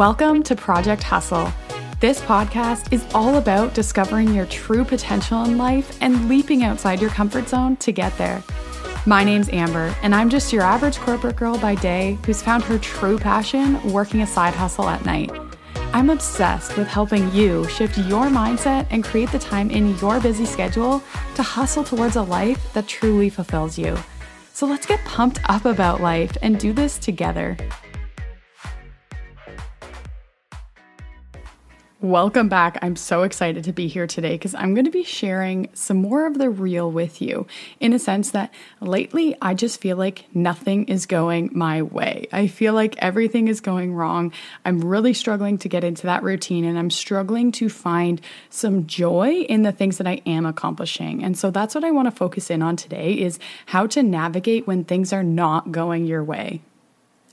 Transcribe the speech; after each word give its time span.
Welcome 0.00 0.42
to 0.44 0.56
Project 0.56 1.02
Hustle. 1.02 1.52
This 2.00 2.22
podcast 2.22 2.90
is 2.90 3.04
all 3.12 3.36
about 3.36 3.74
discovering 3.74 4.32
your 4.32 4.46
true 4.46 4.82
potential 4.82 5.44
in 5.44 5.58
life 5.58 5.98
and 6.00 6.26
leaping 6.26 6.64
outside 6.64 7.02
your 7.02 7.10
comfort 7.10 7.50
zone 7.50 7.76
to 7.76 7.92
get 7.92 8.16
there. 8.16 8.42
My 9.04 9.24
name's 9.24 9.50
Amber, 9.50 9.94
and 10.00 10.14
I'm 10.14 10.30
just 10.30 10.54
your 10.54 10.62
average 10.62 10.96
corporate 10.96 11.36
girl 11.36 11.58
by 11.58 11.74
day 11.74 12.16
who's 12.24 12.40
found 12.40 12.62
her 12.62 12.78
true 12.78 13.18
passion 13.18 13.92
working 13.92 14.22
a 14.22 14.26
side 14.26 14.54
hustle 14.54 14.88
at 14.88 15.04
night. 15.04 15.32
I'm 15.92 16.08
obsessed 16.08 16.78
with 16.78 16.88
helping 16.88 17.30
you 17.34 17.68
shift 17.68 17.98
your 17.98 18.28
mindset 18.28 18.86
and 18.88 19.04
create 19.04 19.30
the 19.32 19.38
time 19.38 19.70
in 19.70 19.98
your 19.98 20.18
busy 20.18 20.46
schedule 20.46 21.02
to 21.34 21.42
hustle 21.42 21.84
towards 21.84 22.16
a 22.16 22.22
life 22.22 22.72
that 22.72 22.88
truly 22.88 23.28
fulfills 23.28 23.76
you. 23.76 23.98
So 24.54 24.66
let's 24.66 24.86
get 24.86 25.04
pumped 25.04 25.40
up 25.50 25.66
about 25.66 26.00
life 26.00 26.38
and 26.40 26.58
do 26.58 26.72
this 26.72 26.96
together. 26.96 27.58
Welcome 32.02 32.48
back. 32.48 32.78
I'm 32.80 32.96
so 32.96 33.24
excited 33.24 33.64
to 33.64 33.74
be 33.74 33.86
here 33.86 34.06
today 34.06 34.32
because 34.32 34.54
I'm 34.54 34.72
going 34.72 34.86
to 34.86 34.90
be 34.90 35.04
sharing 35.04 35.68
some 35.74 35.98
more 35.98 36.26
of 36.26 36.38
the 36.38 36.48
real 36.48 36.90
with 36.90 37.20
you 37.20 37.46
in 37.78 37.92
a 37.92 37.98
sense 37.98 38.30
that 38.30 38.54
lately 38.80 39.36
I 39.42 39.52
just 39.52 39.82
feel 39.82 39.98
like 39.98 40.24
nothing 40.34 40.86
is 40.86 41.04
going 41.04 41.50
my 41.52 41.82
way. 41.82 42.26
I 42.32 42.46
feel 42.46 42.72
like 42.72 42.96
everything 43.00 43.48
is 43.48 43.60
going 43.60 43.92
wrong. 43.92 44.32
I'm 44.64 44.80
really 44.80 45.12
struggling 45.12 45.58
to 45.58 45.68
get 45.68 45.84
into 45.84 46.06
that 46.06 46.22
routine 46.22 46.64
and 46.64 46.78
I'm 46.78 46.88
struggling 46.88 47.52
to 47.52 47.68
find 47.68 48.22
some 48.48 48.86
joy 48.86 49.40
in 49.40 49.62
the 49.62 49.72
things 49.72 49.98
that 49.98 50.06
I 50.06 50.22
am 50.24 50.46
accomplishing. 50.46 51.22
And 51.22 51.36
so 51.36 51.50
that's 51.50 51.74
what 51.74 51.84
I 51.84 51.90
want 51.90 52.06
to 52.06 52.12
focus 52.12 52.48
in 52.48 52.62
on 52.62 52.76
today 52.76 53.12
is 53.12 53.38
how 53.66 53.86
to 53.88 54.02
navigate 54.02 54.66
when 54.66 54.84
things 54.84 55.12
are 55.12 55.22
not 55.22 55.70
going 55.70 56.06
your 56.06 56.24
way. 56.24 56.62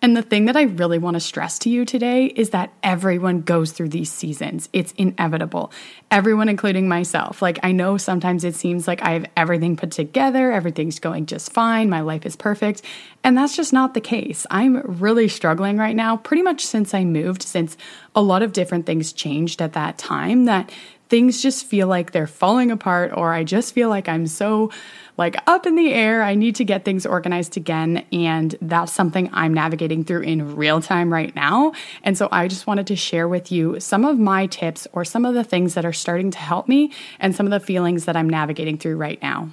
And 0.02 0.16
the 0.16 0.22
thing 0.22 0.46
that 0.46 0.56
I 0.56 0.64
really 0.64 1.00
want 1.00 1.16
to 1.16 1.20
stress 1.20 1.58
to 1.60 1.70
you 1.70 1.84
today 1.84 2.26
is 2.26 2.52
that 2.52 2.72
everyone 2.84 3.42
goes 3.42 3.72
through 3.72 3.90
these 3.90 4.12
seasons. 4.12 4.70
It's 4.72 4.92
inevitable. 4.94 5.72
Everyone, 6.12 6.50
including 6.50 6.88
myself. 6.88 7.42
Like, 7.42 7.60
I 7.64 7.72
know 7.72 7.98
sometimes 7.98 8.44
it 8.44 8.56
seems 8.56 8.88
like 8.88 9.02
I 9.02 9.14
have 9.14 9.26
everything 9.36 9.76
put 9.76 9.92
together, 9.92 10.52
everything's 10.52 11.00
going 11.00 11.26
just 11.26 11.52
fine, 11.52 11.90
my 11.90 12.02
life 12.02 12.26
is 12.26 12.36
perfect. 12.36 12.84
And 13.24 13.36
that's 13.38 13.56
just 13.56 13.74
not 13.74 13.94
the 13.94 14.02
case. 14.02 14.46
I'm 14.52 14.82
really 15.00 15.28
struggling 15.28 15.78
right 15.78 15.96
now, 15.96 16.18
pretty 16.18 16.44
much 16.44 16.66
since 16.66 16.94
I 16.94 17.04
moved, 17.04 17.42
since 17.42 17.76
a 18.16 18.22
lot 18.22 18.44
of 18.44 18.54
different 18.54 18.86
things 18.86 19.12
changed 19.12 19.62
at 19.62 19.74
that 19.74 19.98
time, 19.98 20.46
that 20.46 20.72
things 21.10 21.42
just 21.42 21.66
feel 21.66 21.88
like 21.88 22.12
they're 22.12 22.28
falling 22.28 22.72
apart, 22.72 23.12
or 23.16 23.34
I 23.34 23.44
just 23.44 23.74
feel 23.74 23.90
like 23.90 24.10
I'm 24.10 24.28
so 24.28 24.72
like 25.18 25.36
up 25.48 25.66
in 25.66 25.76
the 25.76 25.94
air. 25.94 26.22
I 26.22 26.36
need 26.36 26.56
to 26.56 26.64
get 26.64 26.86
things 26.86 27.06
organized 27.06 27.58
again. 27.58 28.06
And 28.12 28.56
that's 28.62 28.92
something 28.92 29.30
I'm 29.34 29.54
navigating 29.54 30.04
through 30.04 30.22
in 30.22 30.56
real 30.56 30.80
time 30.82 31.12
right 31.12 31.36
now. 31.36 31.74
And 32.04 32.18
so 32.18 32.30
I 32.32 32.48
just 32.48 32.68
wanted 32.68 32.88
to 32.88 32.96
share 32.96 33.28
with 33.28 33.52
you 33.52 33.80
some 33.80 34.06
of 34.06 34.20
my 34.20 34.46
tips 34.46 34.88
or 34.94 35.04
some 35.04 35.26
of 35.26 35.34
the 35.34 35.44
things 35.44 35.74
that 35.74 35.86
are 35.86 35.94
starting 35.94 36.32
to 36.32 36.38
help 36.38 36.68
me 36.68 36.92
and 37.20 37.36
some 37.36 37.46
of 37.46 37.52
the 37.52 37.60
feelings 37.60 38.06
that 38.06 38.16
I'm 38.16 38.30
navigating 38.30 38.78
through 38.78 38.98
right 38.98 39.22
now. 39.22 39.50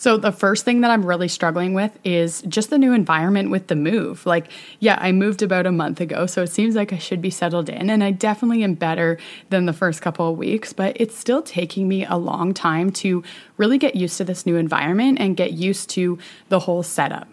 So, 0.00 0.16
the 0.16 0.30
first 0.30 0.64
thing 0.64 0.80
that 0.82 0.92
I'm 0.92 1.04
really 1.04 1.26
struggling 1.26 1.74
with 1.74 1.98
is 2.04 2.42
just 2.42 2.70
the 2.70 2.78
new 2.78 2.92
environment 2.92 3.50
with 3.50 3.66
the 3.66 3.74
move. 3.74 4.24
Like, 4.24 4.48
yeah, 4.78 4.96
I 5.00 5.10
moved 5.10 5.42
about 5.42 5.66
a 5.66 5.72
month 5.72 6.00
ago, 6.00 6.26
so 6.26 6.42
it 6.42 6.50
seems 6.50 6.76
like 6.76 6.92
I 6.92 6.98
should 6.98 7.20
be 7.20 7.30
settled 7.30 7.68
in, 7.68 7.90
and 7.90 8.04
I 8.04 8.12
definitely 8.12 8.62
am 8.62 8.74
better 8.74 9.18
than 9.50 9.66
the 9.66 9.72
first 9.72 10.00
couple 10.00 10.30
of 10.30 10.38
weeks, 10.38 10.72
but 10.72 10.96
it's 11.00 11.18
still 11.18 11.42
taking 11.42 11.88
me 11.88 12.04
a 12.04 12.16
long 12.16 12.54
time 12.54 12.92
to 12.92 13.24
really 13.56 13.76
get 13.76 13.96
used 13.96 14.16
to 14.18 14.24
this 14.24 14.46
new 14.46 14.54
environment 14.54 15.18
and 15.20 15.36
get 15.36 15.54
used 15.54 15.90
to 15.90 16.18
the 16.48 16.60
whole 16.60 16.84
setup. 16.84 17.28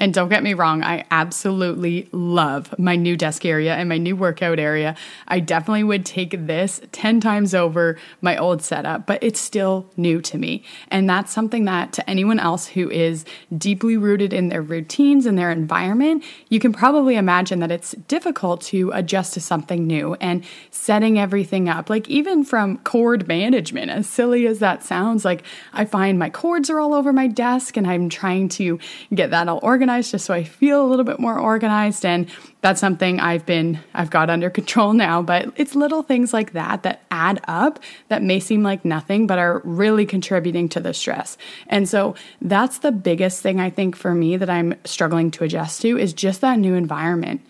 And 0.00 0.14
don't 0.14 0.30
get 0.30 0.42
me 0.42 0.54
wrong, 0.54 0.82
I 0.82 1.04
absolutely 1.10 2.08
love 2.10 2.74
my 2.78 2.96
new 2.96 3.18
desk 3.18 3.44
area 3.44 3.74
and 3.74 3.86
my 3.86 3.98
new 3.98 4.16
workout 4.16 4.58
area. 4.58 4.96
I 5.28 5.40
definitely 5.40 5.84
would 5.84 6.06
take 6.06 6.46
this 6.46 6.80
10 6.92 7.20
times 7.20 7.54
over 7.54 7.98
my 8.22 8.38
old 8.38 8.62
setup, 8.62 9.06
but 9.06 9.22
it's 9.22 9.38
still 9.38 9.90
new 9.98 10.22
to 10.22 10.38
me. 10.38 10.64
And 10.88 11.08
that's 11.08 11.30
something 11.30 11.66
that 11.66 11.92
to 11.92 12.08
anyone 12.08 12.40
else 12.40 12.68
who 12.68 12.90
is 12.90 13.26
deeply 13.58 13.98
rooted 13.98 14.32
in 14.32 14.48
their 14.48 14.62
routines 14.62 15.26
and 15.26 15.36
their 15.36 15.50
environment, 15.50 16.24
you 16.48 16.60
can 16.60 16.72
probably 16.72 17.16
imagine 17.16 17.60
that 17.60 17.70
it's 17.70 17.92
difficult 18.08 18.62
to 18.62 18.90
adjust 18.92 19.34
to 19.34 19.40
something 19.40 19.86
new 19.86 20.14
and 20.14 20.42
setting 20.70 21.18
everything 21.18 21.68
up. 21.68 21.90
Like 21.90 22.08
even 22.08 22.42
from 22.42 22.78
cord 22.78 23.28
management, 23.28 23.90
as 23.90 24.08
silly 24.08 24.46
as 24.46 24.60
that 24.60 24.82
sounds, 24.82 25.26
like 25.26 25.42
I 25.74 25.84
find 25.84 26.18
my 26.18 26.30
cords 26.30 26.70
are 26.70 26.80
all 26.80 26.94
over 26.94 27.12
my 27.12 27.26
desk 27.26 27.76
and 27.76 27.86
I'm 27.86 28.08
trying 28.08 28.48
to 28.50 28.78
get 29.12 29.30
that 29.32 29.46
all 29.46 29.60
organized 29.62 29.89
organized 29.90 30.12
just 30.12 30.24
so 30.24 30.34
I 30.34 30.44
feel 30.44 30.84
a 30.84 30.88
little 30.88 31.04
bit 31.04 31.18
more 31.18 31.38
organized. 31.38 32.04
And 32.04 32.28
that's 32.60 32.80
something 32.80 33.18
I've 33.18 33.44
been, 33.44 33.80
I've 33.92 34.10
got 34.10 34.30
under 34.30 34.50
control 34.60 34.92
now. 34.92 35.22
But 35.22 35.52
it's 35.56 35.74
little 35.74 36.02
things 36.02 36.32
like 36.32 36.52
that 36.52 36.82
that 36.84 37.02
add 37.10 37.40
up 37.48 37.80
that 38.08 38.22
may 38.22 38.40
seem 38.40 38.62
like 38.62 38.84
nothing, 38.84 39.26
but 39.26 39.38
are 39.38 39.60
really 39.64 40.06
contributing 40.06 40.68
to 40.70 40.80
the 40.80 40.94
stress. 40.94 41.36
And 41.66 41.88
so 41.88 42.14
that's 42.40 42.78
the 42.78 42.92
biggest 42.92 43.42
thing 43.42 43.58
I 43.58 43.70
think 43.70 43.96
for 43.96 44.14
me 44.14 44.36
that 44.36 44.50
I'm 44.50 44.74
struggling 44.84 45.30
to 45.32 45.44
adjust 45.44 45.82
to 45.82 45.98
is 45.98 46.12
just 46.12 46.40
that 46.40 46.58
new 46.58 46.74
environment. 46.74 47.40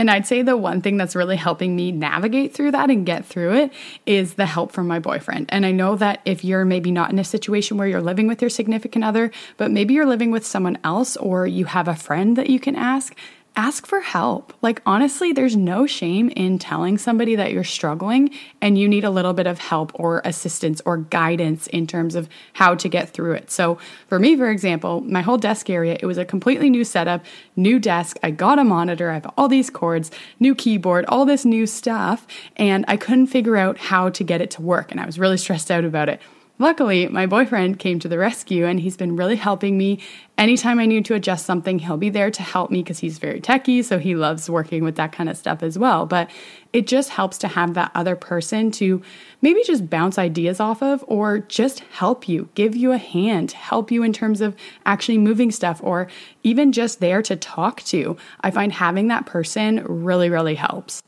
And 0.00 0.10
I'd 0.10 0.26
say 0.26 0.40
the 0.40 0.56
one 0.56 0.80
thing 0.80 0.96
that's 0.96 1.14
really 1.14 1.36
helping 1.36 1.76
me 1.76 1.92
navigate 1.92 2.54
through 2.54 2.70
that 2.70 2.88
and 2.88 3.04
get 3.04 3.26
through 3.26 3.52
it 3.56 3.72
is 4.06 4.32
the 4.32 4.46
help 4.46 4.72
from 4.72 4.88
my 4.88 4.98
boyfriend. 4.98 5.50
And 5.50 5.66
I 5.66 5.72
know 5.72 5.94
that 5.96 6.22
if 6.24 6.42
you're 6.42 6.64
maybe 6.64 6.90
not 6.90 7.10
in 7.12 7.18
a 7.18 7.24
situation 7.24 7.76
where 7.76 7.86
you're 7.86 8.00
living 8.00 8.26
with 8.26 8.40
your 8.40 8.48
significant 8.48 9.04
other, 9.04 9.30
but 9.58 9.70
maybe 9.70 9.92
you're 9.92 10.06
living 10.06 10.30
with 10.30 10.46
someone 10.46 10.78
else 10.84 11.18
or 11.18 11.46
you 11.46 11.66
have 11.66 11.86
a 11.86 11.94
friend 11.94 12.36
that 12.38 12.48
you 12.48 12.58
can 12.58 12.76
ask, 12.76 13.14
ask 13.56 13.86
for 13.86 14.00
help. 14.00 14.52
Like, 14.62 14.80
honestly, 14.86 15.32
there's 15.32 15.56
no 15.56 15.86
shame 15.86 16.28
in 16.30 16.58
telling 16.58 16.98
somebody 16.98 17.36
that 17.36 17.52
you're 17.52 17.64
struggling 17.64 18.30
and 18.60 18.78
you 18.78 18.88
need 18.88 19.04
a 19.04 19.10
little 19.10 19.32
bit 19.32 19.46
of 19.46 19.58
help 19.58 19.92
or 19.94 20.22
assistance 20.24 20.80
or 20.84 20.98
guidance 20.98 21.66
in 21.68 21.86
terms 21.86 22.14
of 22.14 22.28
how 22.54 22.74
to 22.74 22.88
get 22.88 23.10
through 23.10 23.32
it. 23.32 23.50
So, 23.50 23.78
for 24.08 24.18
me, 24.18 24.36
for 24.36 24.50
example, 24.50 25.00
my 25.02 25.20
whole 25.20 25.38
desk 25.38 25.68
area, 25.68 25.96
it 26.00 26.06
was 26.06 26.18
a 26.18 26.24
completely 26.24 26.70
new 26.70 26.84
setup, 26.84 27.24
new 27.56 27.78
desk. 27.78 28.18
I 28.22 28.30
got 28.30 28.58
a 28.58 28.64
monitor, 28.64 29.10
I 29.10 29.14
have 29.14 29.32
all 29.36 29.48
these 29.48 29.70
cords, 29.70 30.10
new 30.38 30.54
keyboard, 30.54 31.04
all 31.06 31.24
this 31.24 31.44
new 31.44 31.66
stuff, 31.66 32.26
and 32.56 32.84
I 32.88 32.96
couldn't 32.96 33.26
figure 33.26 33.56
out 33.56 33.78
how 33.78 34.10
to 34.10 34.24
get 34.24 34.40
it 34.40 34.50
to 34.52 34.62
work. 34.62 34.90
And 34.90 35.00
I 35.00 35.06
was 35.06 35.18
really 35.18 35.36
stressed 35.36 35.70
out 35.70 35.84
about 35.84 36.08
it. 36.08 36.20
Luckily, 36.60 37.08
my 37.08 37.24
boyfriend 37.24 37.78
came 37.78 37.98
to 38.00 38.08
the 38.08 38.18
rescue 38.18 38.66
and 38.66 38.78
he's 38.78 38.98
been 38.98 39.16
really 39.16 39.36
helping 39.36 39.78
me. 39.78 39.98
Anytime 40.36 40.78
I 40.78 40.84
need 40.84 41.06
to 41.06 41.14
adjust 41.14 41.46
something, 41.46 41.78
he'll 41.78 41.96
be 41.96 42.10
there 42.10 42.30
to 42.30 42.42
help 42.42 42.70
me 42.70 42.82
because 42.82 42.98
he's 42.98 43.16
very 43.16 43.40
techy, 43.40 43.82
so 43.82 43.98
he 43.98 44.14
loves 44.14 44.50
working 44.50 44.84
with 44.84 44.96
that 44.96 45.10
kind 45.10 45.30
of 45.30 45.38
stuff 45.38 45.62
as 45.62 45.78
well. 45.78 46.04
But 46.04 46.30
it 46.74 46.86
just 46.86 47.08
helps 47.08 47.38
to 47.38 47.48
have 47.48 47.72
that 47.74 47.90
other 47.94 48.14
person 48.14 48.70
to 48.72 49.00
maybe 49.40 49.62
just 49.64 49.88
bounce 49.88 50.18
ideas 50.18 50.60
off 50.60 50.82
of 50.82 51.02
or 51.08 51.38
just 51.38 51.80
help 51.80 52.28
you, 52.28 52.50
give 52.54 52.76
you 52.76 52.92
a 52.92 52.98
hand, 52.98 53.52
help 53.52 53.90
you 53.90 54.02
in 54.02 54.12
terms 54.12 54.42
of 54.42 54.54
actually 54.84 55.16
moving 55.16 55.50
stuff 55.50 55.80
or 55.82 56.08
even 56.42 56.72
just 56.72 57.00
there 57.00 57.22
to 57.22 57.36
talk 57.36 57.80
to. 57.84 58.18
I 58.42 58.50
find 58.50 58.70
having 58.70 59.08
that 59.08 59.24
person 59.24 59.82
really, 59.86 60.28
really 60.28 60.56
helps. 60.56 61.00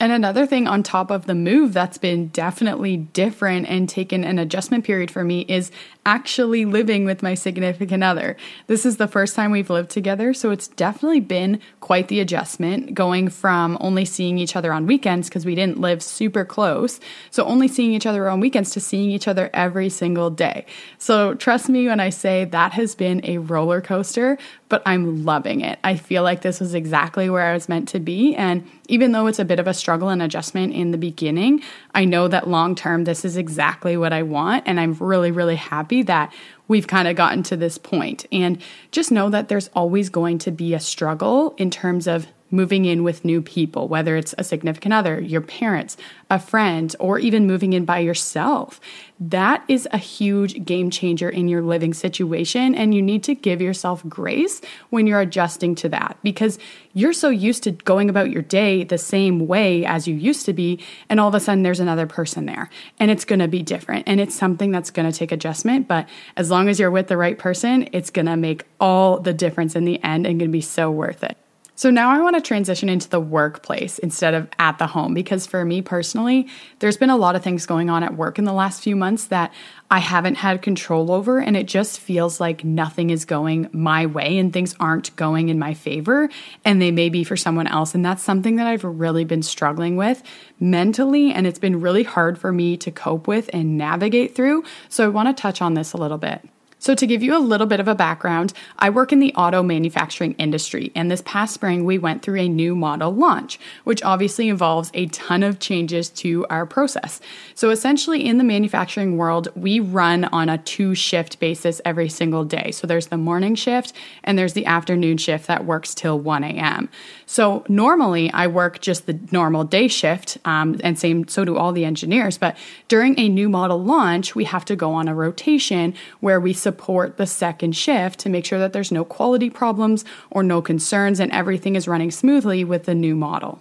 And 0.00 0.10
another 0.10 0.44
thing 0.44 0.66
on 0.66 0.82
top 0.82 1.10
of 1.10 1.26
the 1.26 1.34
move 1.34 1.72
that's 1.72 1.98
been 1.98 2.28
definitely 2.28 2.96
different 2.96 3.68
and 3.68 3.88
taken 3.88 4.24
an 4.24 4.38
adjustment 4.38 4.84
period 4.84 5.10
for 5.10 5.22
me 5.22 5.42
is 5.42 5.70
actually 6.06 6.64
living 6.64 7.04
with 7.04 7.22
my 7.22 7.34
significant 7.34 8.04
other. 8.04 8.36
This 8.66 8.84
is 8.84 8.96
the 8.98 9.08
first 9.08 9.34
time 9.34 9.50
we've 9.50 9.70
lived 9.70 9.90
together, 9.90 10.34
so 10.34 10.50
it's 10.50 10.68
definitely 10.68 11.20
been 11.20 11.60
quite 11.80 12.08
the 12.08 12.20
adjustment 12.20 12.94
going 12.94 13.28
from 13.28 13.78
only 13.80 14.04
seeing 14.04 14.38
each 14.38 14.56
other 14.56 14.72
on 14.72 14.86
weekends 14.86 15.28
because 15.28 15.46
we 15.46 15.54
didn't 15.54 15.80
live 15.80 16.02
super 16.02 16.44
close. 16.44 17.00
So 17.30 17.44
only 17.44 17.68
seeing 17.68 17.92
each 17.92 18.06
other 18.06 18.28
on 18.28 18.40
weekends 18.40 18.70
to 18.72 18.80
seeing 18.80 19.10
each 19.10 19.28
other 19.28 19.50
every 19.54 19.88
single 19.88 20.30
day. 20.30 20.66
So 20.98 21.34
trust 21.34 21.68
me 21.68 21.86
when 21.86 22.00
I 22.00 22.10
say 22.10 22.44
that 22.46 22.72
has 22.72 22.94
been 22.94 23.20
a 23.24 23.38
roller 23.38 23.80
coaster, 23.80 24.38
but 24.68 24.82
I'm 24.86 25.24
loving 25.24 25.60
it. 25.60 25.78
I 25.84 25.96
feel 25.96 26.22
like 26.22 26.42
this 26.42 26.60
was 26.60 26.74
exactly 26.74 27.30
where 27.30 27.46
I 27.46 27.54
was 27.54 27.68
meant 27.68 27.88
to 27.90 28.00
be 28.00 28.34
and 28.34 28.68
even 28.88 29.12
though 29.12 29.26
it's 29.26 29.38
a 29.38 29.44
bit 29.44 29.58
of 29.58 29.66
a 29.66 29.72
struggle 29.72 30.10
and 30.10 30.20
adjustment 30.20 30.74
in 30.74 30.90
the 30.90 30.98
beginning, 30.98 31.62
I 31.94 32.04
know 32.04 32.28
that 32.28 32.48
long 32.48 32.74
term 32.74 33.04
this 33.04 33.24
is 33.24 33.36
exactly 33.36 33.96
what 33.96 34.12
I 34.12 34.22
want 34.22 34.64
and 34.66 34.78
I'm 34.78 34.94
really 34.94 35.30
really 35.30 35.56
happy 35.56 35.93
happy 35.94 36.02
that 36.02 36.32
we've 36.66 36.86
kind 36.86 37.06
of 37.06 37.14
gotten 37.16 37.42
to 37.44 37.56
this 37.56 37.78
point. 37.78 38.26
And 38.32 38.60
just 38.90 39.12
know 39.12 39.30
that 39.30 39.48
there's 39.48 39.68
always 39.74 40.08
going 40.08 40.38
to 40.38 40.50
be 40.50 40.74
a 40.74 40.80
struggle 40.80 41.54
in 41.56 41.70
terms 41.70 42.06
of 42.06 42.26
moving 42.50 42.84
in 42.84 43.02
with 43.02 43.24
new 43.24 43.42
people, 43.42 43.88
whether 43.88 44.16
it's 44.16 44.34
a 44.38 44.44
significant 44.44 44.94
other, 44.94 45.20
your 45.20 45.40
parents, 45.40 45.96
a 46.30 46.38
friend, 46.38 46.94
or 46.98 47.18
even 47.18 47.46
moving 47.46 47.72
in 47.72 47.84
by 47.84 47.98
yourself. 47.98 48.80
That 49.20 49.64
is 49.68 49.88
a 49.92 49.98
huge 49.98 50.64
game 50.64 50.90
changer 50.90 51.28
in 51.28 51.48
your 51.48 51.62
living 51.62 51.94
situation. 51.94 52.74
And 52.74 52.94
you 52.94 53.02
need 53.02 53.22
to 53.24 53.34
give 53.34 53.60
yourself 53.60 54.02
grace 54.08 54.60
when 54.90 55.06
you're 55.06 55.20
adjusting 55.20 55.74
to 55.76 55.88
that 55.90 56.16
because 56.22 56.58
you're 56.92 57.12
so 57.12 57.28
used 57.28 57.62
to 57.64 57.72
going 57.72 58.08
about 58.08 58.30
your 58.30 58.42
day 58.42 58.84
the 58.84 58.98
same 58.98 59.46
way 59.46 59.84
as 59.84 60.06
you 60.06 60.14
used 60.14 60.46
to 60.46 60.52
be. 60.52 60.80
And 61.08 61.20
all 61.20 61.28
of 61.28 61.34
a 61.34 61.40
sudden, 61.40 61.62
there's 61.62 61.80
another 61.80 62.06
person 62.06 62.46
there 62.46 62.70
and 62.98 63.10
it's 63.10 63.24
going 63.24 63.38
to 63.40 63.48
be 63.48 63.62
different. 63.62 64.08
And 64.08 64.20
it's 64.20 64.34
something 64.34 64.70
that's 64.70 64.90
going 64.90 65.10
to 65.10 65.16
take 65.16 65.32
adjustment. 65.32 65.88
But 65.88 66.08
as 66.36 66.50
long 66.50 66.68
as 66.68 66.78
you're 66.78 66.90
with 66.90 67.08
the 67.08 67.16
right 67.16 67.38
person, 67.38 67.88
it's 67.92 68.10
going 68.10 68.26
to 68.26 68.36
make 68.36 68.64
all 68.80 69.18
the 69.18 69.32
difference 69.32 69.76
in 69.76 69.84
the 69.84 70.02
end 70.02 70.26
and 70.26 70.38
going 70.38 70.50
to 70.50 70.52
be 70.52 70.60
so 70.60 70.90
worth 70.90 71.22
it. 71.22 71.36
So 71.76 71.90
now 71.90 72.10
I 72.10 72.20
want 72.20 72.36
to 72.36 72.40
transition 72.40 72.88
into 72.88 73.08
the 73.08 73.18
workplace 73.18 73.98
instead 73.98 74.32
of 74.32 74.48
at 74.60 74.78
the 74.78 74.86
home 74.86 75.12
because 75.12 75.44
for 75.44 75.64
me 75.64 75.82
personally, 75.82 76.46
there's 76.78 76.96
been 76.96 77.10
a 77.10 77.16
lot 77.16 77.34
of 77.34 77.42
things 77.42 77.66
going 77.66 77.90
on 77.90 78.04
at 78.04 78.16
work 78.16 78.38
in 78.38 78.44
the 78.44 78.52
last 78.52 78.80
few 78.80 78.94
months 78.94 79.26
that 79.26 79.52
I 79.90 79.98
haven't 79.98 80.36
had 80.36 80.62
control 80.62 81.10
over, 81.10 81.40
and 81.40 81.56
it 81.56 81.66
just 81.66 81.98
feels 81.98 82.40
like 82.40 82.64
nothing 82.64 83.10
is 83.10 83.24
going 83.24 83.68
my 83.72 84.06
way 84.06 84.38
and 84.38 84.52
things 84.52 84.76
aren't 84.78 85.14
going 85.16 85.48
in 85.48 85.58
my 85.58 85.74
favor, 85.74 86.28
and 86.64 86.80
they 86.80 86.92
may 86.92 87.08
be 87.08 87.24
for 87.24 87.36
someone 87.36 87.66
else. 87.66 87.92
And 87.92 88.04
that's 88.04 88.22
something 88.22 88.56
that 88.56 88.68
I've 88.68 88.84
really 88.84 89.24
been 89.24 89.42
struggling 89.42 89.96
with 89.96 90.22
mentally, 90.60 91.32
and 91.32 91.44
it's 91.44 91.58
been 91.58 91.80
really 91.80 92.04
hard 92.04 92.38
for 92.38 92.52
me 92.52 92.76
to 92.78 92.92
cope 92.92 93.26
with 93.26 93.50
and 93.52 93.76
navigate 93.76 94.36
through. 94.36 94.62
So 94.88 95.04
I 95.04 95.08
want 95.08 95.36
to 95.36 95.40
touch 95.40 95.60
on 95.60 95.74
this 95.74 95.92
a 95.92 95.96
little 95.96 96.18
bit. 96.18 96.40
So, 96.84 96.94
to 96.94 97.06
give 97.06 97.22
you 97.22 97.34
a 97.34 97.40
little 97.40 97.66
bit 97.66 97.80
of 97.80 97.88
a 97.88 97.94
background, 97.94 98.52
I 98.78 98.90
work 98.90 99.10
in 99.10 99.18
the 99.18 99.32
auto 99.36 99.62
manufacturing 99.62 100.34
industry, 100.34 100.92
and 100.94 101.10
this 101.10 101.22
past 101.24 101.54
spring 101.54 101.86
we 101.86 101.96
went 101.96 102.20
through 102.20 102.40
a 102.40 102.46
new 102.46 102.76
model 102.76 103.10
launch, 103.10 103.58
which 103.84 104.02
obviously 104.02 104.50
involves 104.50 104.90
a 104.92 105.06
ton 105.06 105.42
of 105.42 105.60
changes 105.60 106.10
to 106.10 106.44
our 106.50 106.66
process. 106.66 107.22
So, 107.54 107.70
essentially, 107.70 108.26
in 108.26 108.36
the 108.36 108.44
manufacturing 108.44 109.16
world, 109.16 109.48
we 109.56 109.80
run 109.80 110.24
on 110.24 110.50
a 110.50 110.58
two 110.58 110.94
shift 110.94 111.40
basis 111.40 111.80
every 111.86 112.10
single 112.10 112.44
day. 112.44 112.70
So, 112.70 112.86
there's 112.86 113.06
the 113.06 113.16
morning 113.16 113.54
shift 113.54 113.94
and 114.22 114.38
there's 114.38 114.52
the 114.52 114.66
afternoon 114.66 115.16
shift 115.16 115.46
that 115.46 115.64
works 115.64 115.94
till 115.94 116.20
1 116.20 116.44
a.m. 116.44 116.90
So, 117.24 117.64
normally 117.66 118.30
I 118.30 118.46
work 118.46 118.82
just 118.82 119.06
the 119.06 119.18
normal 119.32 119.64
day 119.64 119.88
shift, 119.88 120.36
um, 120.44 120.78
and 120.84 120.98
same, 120.98 121.28
so 121.28 121.46
do 121.46 121.56
all 121.56 121.72
the 121.72 121.86
engineers. 121.86 122.36
But 122.36 122.58
during 122.88 123.18
a 123.18 123.30
new 123.30 123.48
model 123.48 123.82
launch, 123.82 124.34
we 124.34 124.44
have 124.44 124.66
to 124.66 124.76
go 124.76 124.92
on 124.92 125.08
a 125.08 125.14
rotation 125.14 125.94
where 126.20 126.38
we 126.38 126.52
support 126.74 127.18
the 127.18 127.26
second 127.26 127.76
shift 127.76 128.18
to 128.18 128.28
make 128.28 128.44
sure 128.44 128.58
that 128.58 128.72
there's 128.72 128.90
no 128.90 129.04
quality 129.04 129.48
problems 129.48 130.04
or 130.28 130.42
no 130.42 130.60
concerns 130.60 131.20
and 131.20 131.30
everything 131.30 131.76
is 131.76 131.86
running 131.86 132.10
smoothly 132.10 132.64
with 132.64 132.84
the 132.84 132.94
new 132.96 133.14
model. 133.14 133.60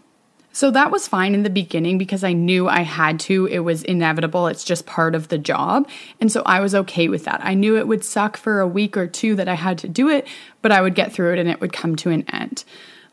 So 0.52 0.72
that 0.72 0.90
was 0.90 1.08
fine 1.08 1.36
in 1.36 1.44
the 1.44 1.50
beginning 1.52 2.00
because 2.00 2.24
I 2.24 2.34
knew 2.34 2.68
I 2.68 2.82
had 2.82 3.20
to. 3.22 3.46
It 3.46 3.60
was 3.60 3.84
inevitable. 3.84 4.48
It's 4.48 4.64
just 4.64 4.88
part 4.88 5.14
of 5.14 5.28
the 5.28 5.38
job. 5.38 5.88
And 6.20 6.32
so 6.32 6.42
I 6.44 6.60
was 6.60 6.74
okay 6.74 7.08
with 7.08 7.26
that. 7.26 7.40
I 7.44 7.54
knew 7.54 7.78
it 7.78 7.88
would 7.88 8.04
suck 8.04 8.36
for 8.36 8.60
a 8.60 8.68
week 8.68 8.98
or 8.98 9.06
two 9.06 9.36
that 9.36 9.48
I 9.48 9.56
had 9.56 9.78
to 9.80 9.88
do 9.88 10.10
it, 10.10 10.28
but 10.64 10.72
I 10.72 10.82
would 10.82 10.96
get 10.96 11.14
through 11.14 11.34
it 11.34 11.40
and 11.40 11.50
it 11.50 11.62
would 11.62 11.74
come 11.74 11.96
to 11.98 12.10
an 12.10 12.24
end. 12.34 12.64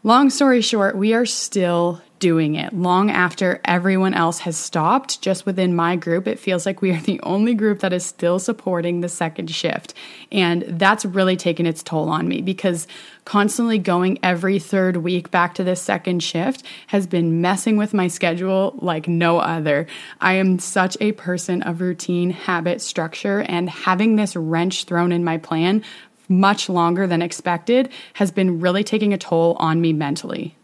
Long 0.02 0.31
story 0.31 0.62
short, 0.62 0.97
we 0.97 1.12
are 1.12 1.26
still 1.26 2.00
doing 2.20 2.55
it 2.55 2.73
long 2.73 3.11
after 3.11 3.61
everyone 3.64 4.14
else 4.14 4.41
has 4.41 4.56
stopped. 4.56 5.20
Just 5.20 5.44
within 5.44 5.75
my 5.75 5.97
group, 5.97 6.26
it 6.26 6.38
feels 6.38 6.64
like 6.64 6.81
we 6.81 6.91
are 6.91 7.00
the 7.00 7.20
only 7.23 7.55
group 7.55 7.81
that 7.81 7.93
is 7.93 8.05
still 8.05 8.38
supporting 8.38 9.00
the 9.00 9.08
second 9.11 9.50
shift. 9.50 9.93
And 10.32 10.62
that's 10.67 11.05
really 11.05 11.37
taken 11.37 11.67
its 11.67 11.82
toll 11.82 12.08
on 12.08 12.29
me 12.29 12.41
because 12.41 12.87
constantly 13.26 13.79
going 13.79 14.19
every 14.23 14.58
third 14.58 14.99
week 14.99 15.31
back 15.31 15.55
to 15.55 15.64
this 15.64 15.82
second 15.82 16.23
shift 16.23 16.62
has 16.87 17.06
been 17.06 17.43
messing 17.43 17.76
with 17.76 17.93
my 17.93 18.08
schedule 18.08 18.79
like 18.79 19.06
no 19.06 19.38
other. 19.38 19.87
I 20.20 20.35
am 20.35 20.58
such 20.58 20.97
a 21.00 21.12
person 21.12 21.62
of 21.62 21.81
routine, 21.82 22.31
habit, 22.31 22.81
structure, 22.81 23.41
and 23.41 23.69
having 23.69 24.17
this 24.17 24.35
wrench 24.35 24.85
thrown 24.85 25.12
in 25.12 25.25
my 25.25 25.37
plan 25.37 25.85
much 26.31 26.69
longer 26.69 27.06
than 27.06 27.21
expected 27.21 27.91
has 28.15 28.31
been 28.31 28.61
really 28.61 28.85
taking 28.85 29.12
a 29.12 29.19
toll 29.19 29.56
on 29.59 29.81
me 29.81 29.93
mentally. 29.93 30.55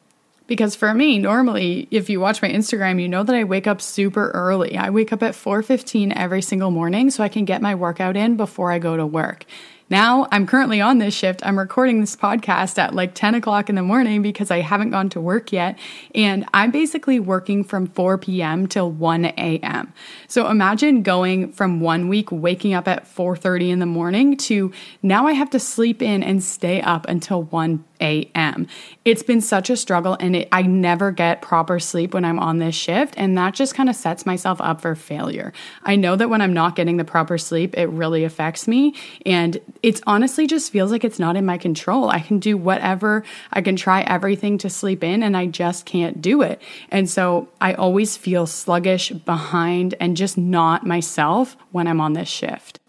Because 0.47 0.77
for 0.77 0.95
me, 0.95 1.19
normally, 1.19 1.89
if 1.91 2.09
you 2.09 2.21
watch 2.21 2.41
my 2.41 2.49
Instagram, 2.49 3.03
you 3.03 3.09
know 3.09 3.25
that 3.25 3.35
I 3.35 3.43
wake 3.43 3.67
up 3.67 3.83
super 3.83 4.31
early. 4.31 4.77
I 4.77 4.91
wake 4.91 5.13
up 5.13 5.23
at 5.23 5.35
4:15 5.35 6.13
every 6.15 6.41
single 6.41 6.71
morning 6.71 7.11
so 7.11 7.25
I 7.25 7.29
can 7.29 7.45
get 7.45 7.61
my 7.61 7.75
workout 7.75 8.17
in 8.17 8.37
before 8.37 8.71
I 8.71 8.79
go 8.79 8.97
to 8.97 9.05
work. 9.05 9.45
Now 9.89 10.27
I'm 10.33 10.49
currently 10.49 10.81
on 10.81 10.99
this 10.99 11.15
shift. 11.15 11.47
I'm 11.47 11.57
recording 11.57 12.01
this 12.01 12.17
podcast 12.17 12.77
at 12.77 12.93
like 12.93 13.15
10 13.15 13.37
o'clock 13.37 13.69
in 13.69 13.77
the 13.77 13.83
morning 13.83 14.21
because 14.21 14.51
I 14.51 14.61
haven't 14.61 14.91
gone 14.91 15.09
to 15.11 15.21
work 15.21 15.53
yet. 15.53 15.79
And 16.13 16.45
I'm 16.53 16.73
basically 16.73 17.21
working 17.21 17.63
from 17.63 17.87
4 17.87 18.19
p.m. 18.19 18.67
till 18.67 18.91
1 18.91 19.27
a.m. 19.27 19.93
So 20.27 20.49
imagine 20.49 21.05
going 21.05 21.53
from 21.53 21.79
one 21.81 22.09
week 22.09 22.33
waking 22.33 22.75
up 22.75 22.89
at 22.89 23.05
4:30 23.05 23.71
in 23.71 23.79
the 23.79 23.87
morning 23.87 24.37
to 24.39 24.73
now 25.03 25.29
I 25.29 25.33
have 25.35 25.51
to 25.51 25.61
sleep 25.61 26.03
in 26.03 26.25
and 26.25 26.43
stay 26.43 26.81
up 26.81 27.09
until 27.09 27.45
1 27.45 27.85
a.m. 28.01 28.69
It's 29.05 29.23
been 29.23 29.41
such 29.41 29.71
a 29.71 29.77
struggle 29.77 30.17
and 30.21 30.37
it, 30.37 30.49
I 30.53 30.63
never 30.63 31.11
get 31.11 31.43
proper 31.43 31.79
sleep 31.79 32.15
when 32.15 32.25
I'm 32.25 32.39
on 32.39 32.59
this 32.59 32.75
shift 32.75 33.15
and 33.17 33.37
that 33.39 33.55
just 33.55 33.75
kind 33.75 33.89
of 33.89 33.97
sets 33.97 34.27
myself 34.27 34.61
up 34.61 34.81
for 34.81 34.95
failure. 34.95 35.53
I 35.83 35.97
know 35.97 36.17
that 36.17 36.31
when 36.31 36.41
I'm 36.41 36.55
not 36.55 36.77
getting 36.77 36.97
the 36.97 37.05
proper 37.05 37.39
sleep, 37.39 37.77
it 37.77 37.87
really 37.87 38.25
affects 38.25 38.69
me 38.69 38.95
and 39.25 39.61
it's 39.83 40.01
honestly 40.07 40.47
just 40.47 40.73
feels 40.73 40.91
like 40.91 41.05
it's 41.05 41.19
not 41.19 41.37
in 41.37 41.45
my 41.45 41.59
control. 41.59 42.09
I 42.11 42.21
can 42.21 42.39
do 42.39 42.57
whatever, 42.57 43.25
I 43.53 43.63
can 43.63 43.77
try 43.77 44.03
everything 44.03 44.59
to 44.59 44.71
sleep 44.71 45.03
in 45.03 45.23
and 45.23 45.37
I 45.37 45.47
just 45.47 45.87
can't 45.87 46.21
do 46.21 46.43
it. 46.43 46.61
And 46.91 47.09
so 47.09 47.49
I 47.61 47.75
always 47.75 48.17
feel 48.17 48.47
sluggish, 48.47 49.11
behind 49.27 49.95
and 50.01 50.17
just 50.17 50.39
not 50.39 50.87
myself 50.87 51.57
when 51.73 51.87
I'm 51.87 52.01
on 52.01 52.15
this 52.15 52.29
shift. 52.29 52.81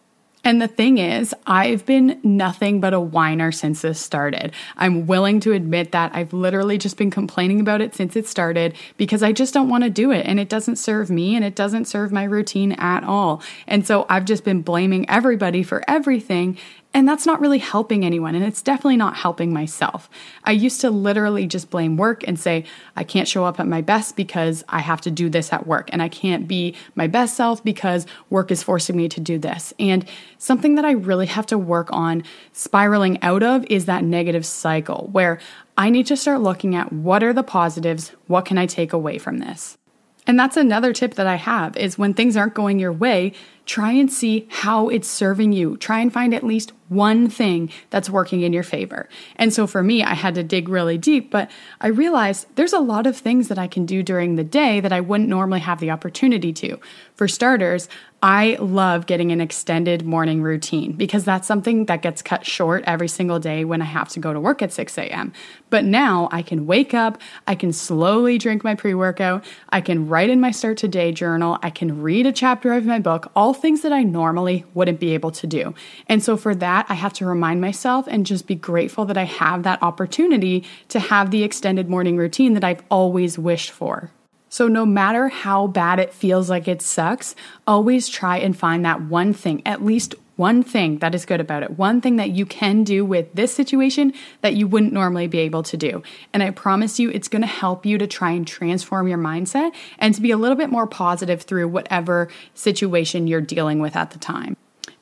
And 0.47 0.61
the 0.61 0.69
thing 0.69 0.97
is, 0.97 1.35
I've 1.45 1.85
been 1.85 2.21
nothing 2.23 2.79
but 2.79 2.93
a 2.93 3.01
whiner 3.01 3.51
since 3.51 3.81
this 3.81 3.99
started. 3.99 4.53
I'm 4.77 5.05
willing 5.05 5.41
to 5.41 5.51
admit 5.51 5.91
that 5.91 6.15
I've 6.15 6.31
literally 6.31 6.77
just 6.77 6.95
been 6.95 7.11
complaining 7.11 7.59
about 7.59 7.81
it 7.81 7.93
since 7.93 8.15
it 8.15 8.29
started 8.29 8.73
because 8.95 9.23
I 9.23 9.33
just 9.33 9.53
don't 9.53 9.67
want 9.67 9.83
to 9.83 9.89
do 9.89 10.09
it 10.11 10.25
and 10.25 10.39
it 10.39 10.47
doesn't 10.47 10.77
serve 10.77 11.09
me 11.09 11.35
and 11.35 11.43
it 11.43 11.53
doesn't 11.53 11.83
serve 11.83 12.13
my 12.13 12.23
routine 12.23 12.71
at 12.71 13.03
all. 13.03 13.43
And 13.67 13.85
so 13.85 14.05
I've 14.07 14.23
just 14.23 14.45
been 14.45 14.61
blaming 14.61 15.09
everybody 15.09 15.63
for 15.63 15.83
everything 15.85 16.57
and 16.93 17.07
that's 17.07 17.25
not 17.25 17.39
really 17.39 17.59
helping 17.59 18.05
anyone, 18.05 18.33
and 18.33 18.43
it's 18.43 18.61
definitely 18.61 18.97
not 18.97 19.15
helping 19.15 19.53
myself. 19.53 20.09
I 20.43 20.51
used 20.51 20.81
to 20.81 20.89
literally 20.89 21.45
just 21.45 21.69
blame 21.69 21.97
work 21.97 22.27
and 22.27 22.39
say, 22.39 22.65
I 22.95 23.03
can't 23.03 23.27
show 23.27 23.45
up 23.45 23.59
at 23.59 23.67
my 23.67 23.81
best 23.81 24.15
because 24.15 24.63
I 24.69 24.79
have 24.79 25.01
to 25.01 25.11
do 25.11 25.29
this 25.29 25.53
at 25.53 25.67
work, 25.67 25.89
and 25.91 26.01
I 26.01 26.09
can't 26.09 26.47
be 26.47 26.75
my 26.95 27.07
best 27.07 27.35
self 27.35 27.63
because 27.63 28.05
work 28.29 28.51
is 28.51 28.63
forcing 28.63 28.97
me 28.97 29.09
to 29.09 29.19
do 29.19 29.37
this. 29.37 29.73
And 29.79 30.05
something 30.37 30.75
that 30.75 30.85
I 30.85 30.91
really 30.91 31.27
have 31.27 31.45
to 31.47 31.57
work 31.57 31.89
on 31.91 32.23
spiraling 32.53 33.21
out 33.21 33.43
of 33.43 33.65
is 33.65 33.85
that 33.85 34.03
negative 34.03 34.45
cycle 34.45 35.09
where 35.11 35.39
I 35.77 35.89
need 35.89 36.07
to 36.07 36.17
start 36.17 36.41
looking 36.41 36.75
at 36.75 36.91
what 36.91 37.21
are 37.21 37.33
the 37.33 37.43
positives, 37.43 38.11
what 38.25 38.45
can 38.45 38.57
I 38.57 38.65
take 38.65 38.93
away 38.93 39.19
from 39.19 39.37
this? 39.37 39.77
And 40.25 40.37
that's 40.37 40.57
another 40.57 40.91
tip 40.91 41.13
that 41.15 41.27
I 41.27 41.35
have 41.35 41.77
is 41.77 41.97
when 41.97 42.13
things 42.13 42.35
aren't 42.35 42.53
going 42.53 42.79
your 42.79 42.91
way, 42.91 43.31
try 43.67 43.91
and 43.91 44.11
see 44.11 44.47
how 44.49 44.87
it's 44.89 45.09
serving 45.09 45.51
you. 45.51 45.77
Try 45.77 45.99
and 45.99 46.11
find 46.11 46.33
at 46.33 46.43
least 46.43 46.71
one 46.89 47.29
thing 47.29 47.69
that's 47.89 48.09
working 48.09 48.41
in 48.41 48.53
your 48.53 48.63
favor. 48.63 49.09
And 49.35 49.53
so 49.53 49.67
for 49.67 49.83
me, 49.83 50.03
I 50.03 50.13
had 50.13 50.35
to 50.35 50.43
dig 50.43 50.69
really 50.69 50.97
deep, 50.97 51.29
but 51.29 51.51
I 51.81 51.87
realized 51.87 52.47
there's 52.55 52.73
a 52.73 52.79
lot 52.79 53.05
of 53.05 53.17
things 53.17 53.49
that 53.49 53.59
I 53.59 53.67
can 53.67 53.85
do 53.85 54.01
during 54.01 54.35
the 54.35 54.43
day 54.43 54.79
that 54.79 54.93
I 54.93 55.01
wouldn't 55.01 55.29
normally 55.29 55.59
have 55.59 55.79
the 55.79 55.91
opportunity 55.91 56.53
to. 56.53 56.79
For 57.15 57.27
starters, 57.27 57.89
I 58.23 58.57
love 58.59 59.05
getting 59.05 59.31
an 59.31 59.41
extended 59.41 60.03
morning 60.03 60.41
routine 60.41 60.93
because 60.93 61.23
that's 61.23 61.47
something 61.47 61.85
that 61.85 62.01
gets 62.01 62.23
cut 62.23 62.45
short 62.45 62.83
every 62.87 63.07
single 63.07 63.37
day 63.37 63.63
when 63.63 63.81
I 63.81 63.85
have 63.85 64.09
to 64.09 64.19
go 64.19 64.33
to 64.33 64.39
work 64.39 64.63
at 64.63 64.73
6 64.73 64.97
a.m. 64.97 65.33
But 65.69 65.85
now 65.85 66.27
I 66.31 66.41
can 66.41 66.65
wake 66.65 66.95
up, 66.95 67.19
I 67.45 67.53
can 67.53 67.71
slowly 67.73 68.39
drink 68.39 68.63
my 68.63 68.73
pre 68.73 68.95
workout, 68.95 69.45
I 69.69 69.81
can 69.81 70.07
write 70.07 70.31
in 70.31 70.39
my 70.39 70.49
start 70.49 70.77
to 70.77 70.87
day 70.87 71.11
journal, 71.11 71.59
I 71.61 71.69
can 71.69 72.01
read 72.01 72.25
a 72.25 72.31
chapter 72.31 72.73
of 72.73 72.85
my 72.85 72.97
book, 72.97 73.31
all 73.35 73.53
things 73.57 73.81
that 73.81 73.91
I 73.91 74.03
normally 74.03 74.65
wouldn't 74.73 74.99
be 74.99 75.13
able 75.13 75.31
to 75.31 75.47
do. 75.47 75.73
And 76.07 76.23
so 76.23 76.37
for 76.37 76.55
that, 76.55 76.85
I 76.89 76.93
have 76.93 77.13
to 77.13 77.25
remind 77.25 77.61
myself 77.61 78.07
and 78.07 78.25
just 78.25 78.47
be 78.47 78.55
grateful 78.55 79.05
that 79.05 79.17
I 79.17 79.25
have 79.25 79.63
that 79.63 79.81
opportunity 79.83 80.63
to 80.89 80.99
have 80.99 81.31
the 81.31 81.43
extended 81.43 81.89
morning 81.89 82.17
routine 82.17 82.53
that 82.53 82.63
I've 82.63 82.83
always 82.89 83.37
wished 83.37 83.71
for. 83.71 84.11
So, 84.49 84.69
no 84.69 84.85
matter 84.85 85.27
how 85.27 85.67
bad 85.67 85.99
it 85.99 86.13
feels 86.13 86.49
like 86.49 86.69
it 86.69 86.81
sucks, 86.81 87.35
always 87.67 88.07
try 88.07 88.37
and 88.37 88.57
find 88.57 88.85
that 88.85 89.01
one 89.01 89.33
thing, 89.33 89.61
at 89.65 89.83
least 89.83 90.15
one 90.37 90.63
thing 90.63 90.99
that 90.99 91.13
is 91.13 91.25
good 91.25 91.41
about 91.41 91.63
it, 91.63 91.77
one 91.77 91.99
thing 91.99 92.15
that 92.15 92.29
you 92.29 92.45
can 92.45 92.83
do 92.83 93.03
with 93.03 93.33
this 93.33 93.53
situation 93.53 94.13
that 94.41 94.55
you 94.55 94.67
wouldn't 94.67 94.93
normally 94.93 95.27
be 95.27 95.39
able 95.39 95.63
to 95.63 95.75
do. 95.75 96.01
And 96.33 96.41
I 96.41 96.51
promise 96.51 96.99
you, 96.99 97.09
it's 97.09 97.27
gonna 97.27 97.45
help 97.45 97.85
you 97.85 97.97
to 97.97 98.07
try 98.07 98.31
and 98.31 98.47
transform 98.47 99.07
your 99.07 99.17
mindset 99.17 99.73
and 99.99 100.15
to 100.15 100.21
be 100.21 100.31
a 100.31 100.37
little 100.37 100.57
bit 100.57 100.69
more 100.69 100.87
positive 100.87 101.41
through 101.41 101.67
whatever 101.67 102.29
situation 102.53 103.27
you're 103.27 103.41
dealing 103.41 103.79
with 103.79 103.95
at 103.95 104.11
the 104.11 104.19
time. 104.19 104.55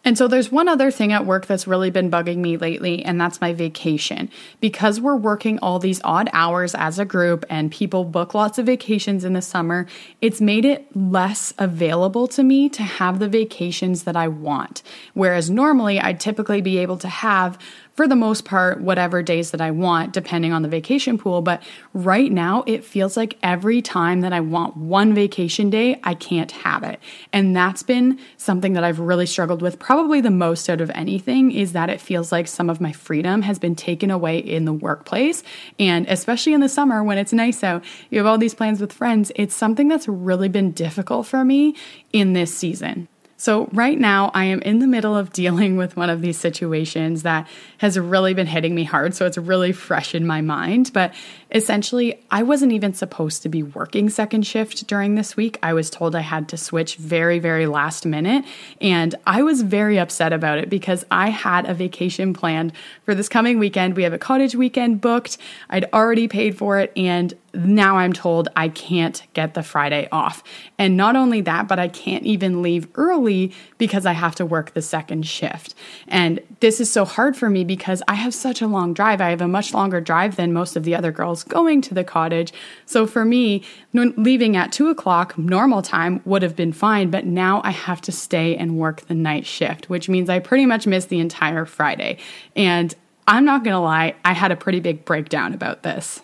And 0.06 0.20
so 0.20 0.28
there's 0.28 0.52
one 0.52 0.70
other 0.70 0.92
thing 0.92 1.12
at 1.12 1.26
work 1.26 1.48
that's 1.48 1.66
really 1.66 1.90
been 1.90 2.12
bugging 2.12 2.38
me 2.38 2.58
lately, 2.58 3.04
and 3.04 3.20
that's 3.20 3.42
my 3.42 3.54
vacation. 3.54 4.30
Because 4.62 5.02
we're 5.02 5.16
working 5.16 5.58
all 5.60 5.80
these 5.80 6.00
odd 6.04 6.30
hours 6.32 6.76
as 6.76 7.00
a 7.00 7.06
group 7.06 7.44
and 7.50 7.72
people 7.72 8.06
book 8.06 8.36
lots 8.36 8.60
of 8.60 8.68
vacations 8.68 9.24
in 9.24 9.34
the 9.34 9.42
summer, 9.42 9.88
it's 10.22 10.40
made 10.40 10.64
it 10.64 10.96
less 10.96 11.56
available 11.58 12.28
to 12.28 12.44
me 12.44 12.70
to 12.70 12.84
have 12.84 13.18
the 13.18 13.28
vacations 13.28 14.04
that 14.04 14.16
I 14.16 14.28
want. 14.28 14.84
Whereas 15.16 15.50
normally 15.50 16.00
I'd 16.00 16.20
typically 16.20 16.62
be 16.62 16.78
able 16.78 16.98
to 16.98 17.08
have 17.08 17.58
for 17.96 18.08
the 18.08 18.16
most 18.16 18.44
part, 18.44 18.82
whatever 18.82 19.24
days 19.24 19.52
that 19.52 19.62
I 19.62 19.72
want, 19.72 20.12
depending 20.14 20.52
on 20.52 20.62
the 20.62 20.68
vacation 20.68 21.18
pool. 21.18 21.42
But 21.42 21.64
right 21.94 22.30
now, 22.32 22.64
it 22.68 22.84
feels 22.84 23.16
like 23.16 23.38
every 23.42 23.82
time 23.82 24.22
that 24.22 24.34
I 24.34 24.42
want 24.42 24.76
one 24.76 25.14
vacation 25.14 25.70
day, 25.70 26.00
I 26.04 26.14
can't 26.14 26.52
have 26.52 26.84
it. 26.84 27.00
And 27.32 27.56
that's 27.56 27.84
been 27.84 28.20
something 28.36 28.74
that 28.74 28.84
I've 28.84 29.00
really 29.00 29.26
struggled 29.26 29.62
with, 29.62 29.80
probably 29.80 30.20
the 30.20 30.30
most 30.30 30.70
out 30.70 30.82
of 30.82 30.92
anything, 30.92 31.52
is 31.52 31.72
that 31.72 31.90
it 31.90 32.02
feels 32.02 32.32
like 32.32 32.50
some 32.50 32.70
of 32.70 32.82
my 32.82 32.92
freedom 32.92 33.42
has 33.44 33.60
been 33.60 33.76
taken 33.76 34.12
away 34.12 34.40
in 34.40 34.66
the 34.66 34.74
workplace. 34.74 35.42
And 35.80 36.06
especially 36.08 36.54
in 36.54 36.60
the 36.60 36.70
summer 36.70 37.02
when 37.02 37.18
it's 37.18 37.34
nice 37.34 37.64
out, 37.64 37.84
you 38.10 38.18
have 38.18 38.28
all 38.28 38.38
these 38.38 38.54
plans 38.54 38.82
with 38.82 38.92
friends, 38.92 39.32
it's 39.36 39.56
something 39.56 39.88
that's 39.88 40.08
really 40.08 40.50
been 40.50 40.72
difficult 40.72 41.28
for 41.28 41.46
me 41.46 41.76
in 42.12 42.34
this 42.34 42.56
season. 42.56 43.08
So, 43.38 43.70
right 43.74 44.00
now, 44.00 44.32
I 44.34 44.46
am 44.46 44.62
in 44.62 44.80
the 44.80 44.88
middle 44.88 45.16
of 45.16 45.34
dealing 45.34 45.76
with 45.76 45.98
one 45.98 46.10
of 46.10 46.22
these 46.22 46.38
situations 46.38 47.24
that 47.24 47.48
has 47.80 48.00
really 48.00 48.34
been 48.34 48.48
hitting 48.48 48.74
me 48.74 48.86
hard. 48.86 49.14
So, 49.14 49.26
it's 49.26 49.38
really 49.38 49.74
fresh 49.74 50.16
in 50.16 50.26
my 50.26 50.40
mind. 50.40 50.92
But 50.94 51.14
essentially, 51.52 52.24
I 52.32 52.44
wasn't 52.44 52.72
even 52.72 52.94
supposed 52.94 53.42
to 53.44 53.50
be 53.50 53.62
working 53.62 54.10
second 54.10 54.48
shift 54.48 54.88
during 54.88 55.16
this 55.16 55.36
week. 55.36 55.60
I 55.62 55.74
was 55.74 55.90
told 55.90 56.16
I 56.16 56.22
had 56.22 56.48
to 56.50 56.58
switch 56.58 56.96
very, 56.96 57.40
very 57.40 57.66
last 57.66 58.06
minute. 58.06 58.46
And 58.80 59.14
I 59.28 59.44
was 59.44 59.64
very 59.64 60.00
upset 60.00 60.32
about 60.32 60.58
it 60.58 60.70
because 60.70 61.06
I 61.12 61.30
had 61.30 61.70
a 61.70 61.74
vacation 61.74 62.34
planned 62.34 62.72
for 63.04 63.14
this 63.14 63.28
coming 63.28 63.60
weekend. 63.60 63.98
We 63.98 64.04
have 64.04 64.14
a 64.14 64.18
cottage 64.18 64.56
weekend 64.56 65.02
booked, 65.02 65.38
I'd 65.70 65.92
already 65.94 66.30
paid 66.30 66.58
for 66.58 66.80
it. 66.80 66.94
And 66.96 67.34
now 67.56 67.98
I'm 67.98 68.14
told 68.14 68.50
I 68.56 68.70
can't 68.70 69.22
get 69.34 69.54
the 69.54 69.64
Friday 69.64 70.08
off. 70.12 70.44
And 70.78 70.98
not 70.98 71.16
only 71.16 71.42
that, 71.42 71.68
but 71.68 71.80
I 71.80 71.88
can't 71.88 72.26
even 72.26 72.62
leave 72.62 72.88
early 72.96 73.54
because 73.78 74.06
I 74.06 74.14
have 74.14 74.36
to 74.36 74.46
work 74.46 74.74
the 74.74 74.82
second 74.82 75.26
shift. 75.26 75.76
And 76.08 76.40
this 76.60 76.80
is 76.80 76.92
so 76.92 77.06
hard 77.06 77.36
for 77.38 77.50
me 77.50 77.64
because 77.64 78.02
I 78.08 78.16
have 78.16 78.34
such 78.34 78.62
a 78.62 78.68
long 78.68 78.94
drive. 78.94 79.22
I 79.22 79.30
have 79.30 79.42
a 79.42 79.48
much 79.48 79.74
longer 79.74 80.02
drive 80.02 80.36
than 80.36 80.54
most 80.54 80.76
of 80.76 80.84
the 80.84 80.96
other 80.96 81.12
girls 81.12 81.44
going 81.44 81.82
to 81.82 81.94
the 81.94 82.04
cottage. 82.04 82.54
So 82.86 83.08
for 83.08 83.26
me, 83.26 83.64
leaving 83.94 84.56
at 84.56 84.72
two 84.72 84.90
o'clock 84.90 85.38
normal 85.38 85.82
time 85.82 86.22
would 86.26 86.42
have 86.42 86.56
been 86.56 86.74
fine, 86.74 87.10
but 87.10 87.26
now 87.26 87.62
I 87.64 87.72
have 87.72 88.02
to 88.02 88.12
stay 88.12 88.56
and 88.56 88.78
work 88.78 89.02
the 89.02 89.14
night 89.14 89.46
shift, 89.46 89.90
which 89.90 90.10
means 90.10 90.30
I 90.30 90.40
pretty 90.40 90.66
much 90.66 90.88
miss 90.88 91.06
the 91.06 91.20
entire 91.20 91.66
Friday. 91.66 92.18
And 92.56 92.94
I'm 93.28 93.46
not 93.46 93.64
gonna 93.64 93.82
lie, 93.82 94.16
I 94.24 94.34
had 94.34 94.52
a 94.52 94.56
pretty 94.56 94.80
big 94.80 95.06
breakdown 95.06 95.54
about 95.54 95.84
this. 95.84 96.22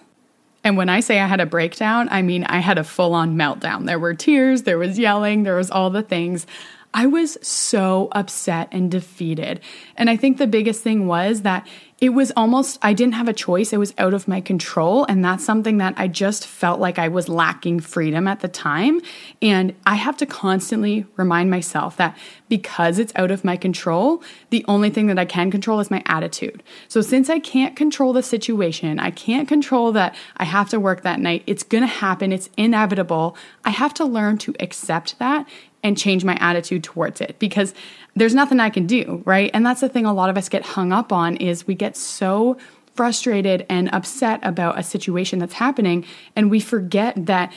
And 0.63 0.77
when 0.77 0.89
I 0.89 0.99
say 0.99 1.19
I 1.19 1.27
had 1.27 1.41
a 1.41 1.45
breakdown, 1.45 2.07
I 2.11 2.21
mean 2.21 2.43
I 2.45 2.59
had 2.59 2.77
a 2.77 2.83
full 2.83 3.13
on 3.13 3.35
meltdown. 3.35 3.85
There 3.85 3.99
were 3.99 4.13
tears, 4.13 4.63
there 4.63 4.77
was 4.77 4.99
yelling, 4.99 5.43
there 5.43 5.55
was 5.55 5.71
all 5.71 5.89
the 5.89 6.03
things. 6.03 6.45
I 6.93 7.05
was 7.05 7.37
so 7.41 8.09
upset 8.11 8.67
and 8.71 8.91
defeated. 8.91 9.61
And 9.95 10.09
I 10.09 10.17
think 10.17 10.37
the 10.37 10.47
biggest 10.47 10.83
thing 10.83 11.07
was 11.07 11.41
that 11.41 11.67
it 12.01 12.09
was 12.09 12.31
almost, 12.35 12.79
I 12.81 12.93
didn't 12.93 13.13
have 13.13 13.29
a 13.29 13.33
choice. 13.33 13.71
It 13.71 13.77
was 13.77 13.93
out 13.99 14.15
of 14.15 14.27
my 14.27 14.41
control. 14.41 15.05
And 15.05 15.23
that's 15.23 15.45
something 15.45 15.77
that 15.77 15.93
I 15.97 16.07
just 16.07 16.47
felt 16.47 16.79
like 16.79 16.97
I 16.97 17.07
was 17.07 17.29
lacking 17.29 17.81
freedom 17.81 18.27
at 18.27 18.39
the 18.39 18.47
time. 18.47 19.01
And 19.39 19.75
I 19.85 19.95
have 19.95 20.17
to 20.17 20.25
constantly 20.25 21.05
remind 21.15 21.51
myself 21.51 21.97
that 21.97 22.17
because 22.49 22.97
it's 22.97 23.13
out 23.15 23.29
of 23.29 23.45
my 23.45 23.55
control, 23.55 24.23
the 24.49 24.65
only 24.67 24.89
thing 24.89 25.07
that 25.07 25.19
I 25.19 25.25
can 25.25 25.51
control 25.51 25.79
is 25.79 25.91
my 25.91 26.01
attitude. 26.07 26.63
So 26.87 27.01
since 27.01 27.29
I 27.29 27.37
can't 27.37 27.75
control 27.75 28.13
the 28.13 28.23
situation, 28.23 28.99
I 28.99 29.11
can't 29.11 29.47
control 29.47 29.91
that 29.91 30.15
I 30.37 30.45
have 30.45 30.69
to 30.69 30.79
work 30.79 31.03
that 31.03 31.19
night, 31.19 31.43
it's 31.45 31.63
gonna 31.63 31.85
happen, 31.85 32.33
it's 32.33 32.49
inevitable. 32.57 33.37
I 33.63 33.69
have 33.69 33.93
to 33.95 34.05
learn 34.05 34.39
to 34.39 34.55
accept 34.59 35.19
that 35.19 35.47
and 35.83 35.97
change 35.97 36.23
my 36.23 36.35
attitude 36.35 36.83
towards 36.83 37.21
it 37.21 37.37
because 37.39 37.73
there's 38.15 38.35
nothing 38.35 38.59
I 38.59 38.69
can 38.69 38.85
do, 38.87 39.23
right? 39.25 39.49
And 39.53 39.65
that's 39.65 39.81
the 39.81 39.89
thing 39.89 40.05
a 40.05 40.13
lot 40.13 40.29
of 40.29 40.37
us 40.37 40.49
get 40.49 40.63
hung 40.63 40.91
up 40.91 41.11
on 41.11 41.37
is 41.37 41.67
we 41.67 41.75
get 41.75 41.95
so 41.97 42.57
frustrated 42.93 43.65
and 43.69 43.89
upset 43.93 44.39
about 44.43 44.77
a 44.77 44.83
situation 44.83 45.39
that's 45.39 45.53
happening 45.53 46.05
and 46.35 46.51
we 46.51 46.59
forget 46.59 47.25
that 47.25 47.51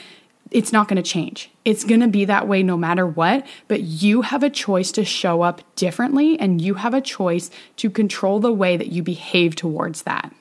it's 0.51 0.71
not 0.71 0.87
going 0.87 1.01
to 1.01 1.09
change. 1.09 1.51
It's 1.65 1.83
going 1.83 2.01
to 2.01 2.07
be 2.07 2.25
that 2.25 2.47
way 2.47 2.63
no 2.63 2.77
matter 2.77 3.05
what, 3.05 3.45
but 3.67 3.81
you 3.81 4.21
have 4.21 4.43
a 4.43 4.49
choice 4.49 4.91
to 4.93 5.03
show 5.03 5.41
up 5.41 5.61
differently 5.75 6.39
and 6.39 6.61
you 6.61 6.75
have 6.75 6.93
a 6.93 7.01
choice 7.01 7.49
to 7.77 7.89
control 7.89 8.39
the 8.39 8.53
way 8.53 8.77
that 8.77 8.87
you 8.87 9.03
behave 9.03 9.55
towards 9.55 10.03
that. 10.03 10.33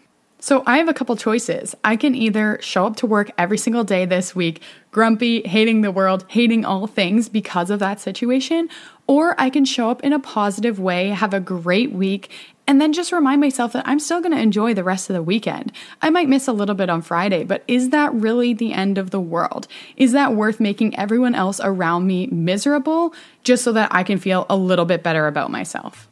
So 0.44 0.62
I 0.66 0.76
have 0.76 0.90
a 0.90 0.92
couple 0.92 1.16
choices. 1.16 1.74
I 1.84 1.96
can 1.96 2.14
either 2.14 2.58
show 2.60 2.84
up 2.84 2.96
to 2.96 3.06
work 3.06 3.30
every 3.38 3.56
single 3.56 3.82
day 3.82 4.04
this 4.04 4.36
week, 4.36 4.60
grumpy, 4.90 5.40
hating 5.40 5.80
the 5.80 5.90
world, 5.90 6.26
hating 6.28 6.66
all 6.66 6.86
things 6.86 7.30
because 7.30 7.70
of 7.70 7.78
that 7.78 7.98
situation, 7.98 8.68
or 9.06 9.34
I 9.40 9.48
can 9.48 9.64
show 9.64 9.88
up 9.88 10.04
in 10.04 10.12
a 10.12 10.18
positive 10.18 10.78
way, 10.78 11.08
have 11.08 11.32
a 11.32 11.40
great 11.40 11.92
week, 11.92 12.30
and 12.66 12.78
then 12.78 12.92
just 12.92 13.10
remind 13.10 13.40
myself 13.40 13.72
that 13.72 13.88
I'm 13.88 13.98
still 13.98 14.20
going 14.20 14.36
to 14.36 14.38
enjoy 14.38 14.74
the 14.74 14.84
rest 14.84 15.08
of 15.08 15.14
the 15.14 15.22
weekend. 15.22 15.72
I 16.02 16.10
might 16.10 16.28
miss 16.28 16.46
a 16.46 16.52
little 16.52 16.74
bit 16.74 16.90
on 16.90 17.00
Friday, 17.00 17.44
but 17.44 17.64
is 17.66 17.88
that 17.88 18.12
really 18.12 18.52
the 18.52 18.74
end 18.74 18.98
of 18.98 19.12
the 19.12 19.20
world? 19.20 19.66
Is 19.96 20.12
that 20.12 20.34
worth 20.34 20.60
making 20.60 20.94
everyone 20.98 21.34
else 21.34 21.58
around 21.64 22.06
me 22.06 22.26
miserable 22.26 23.14
just 23.44 23.64
so 23.64 23.72
that 23.72 23.94
I 23.94 24.02
can 24.02 24.18
feel 24.18 24.44
a 24.50 24.58
little 24.58 24.84
bit 24.84 25.02
better 25.02 25.26
about 25.26 25.50
myself? 25.50 26.06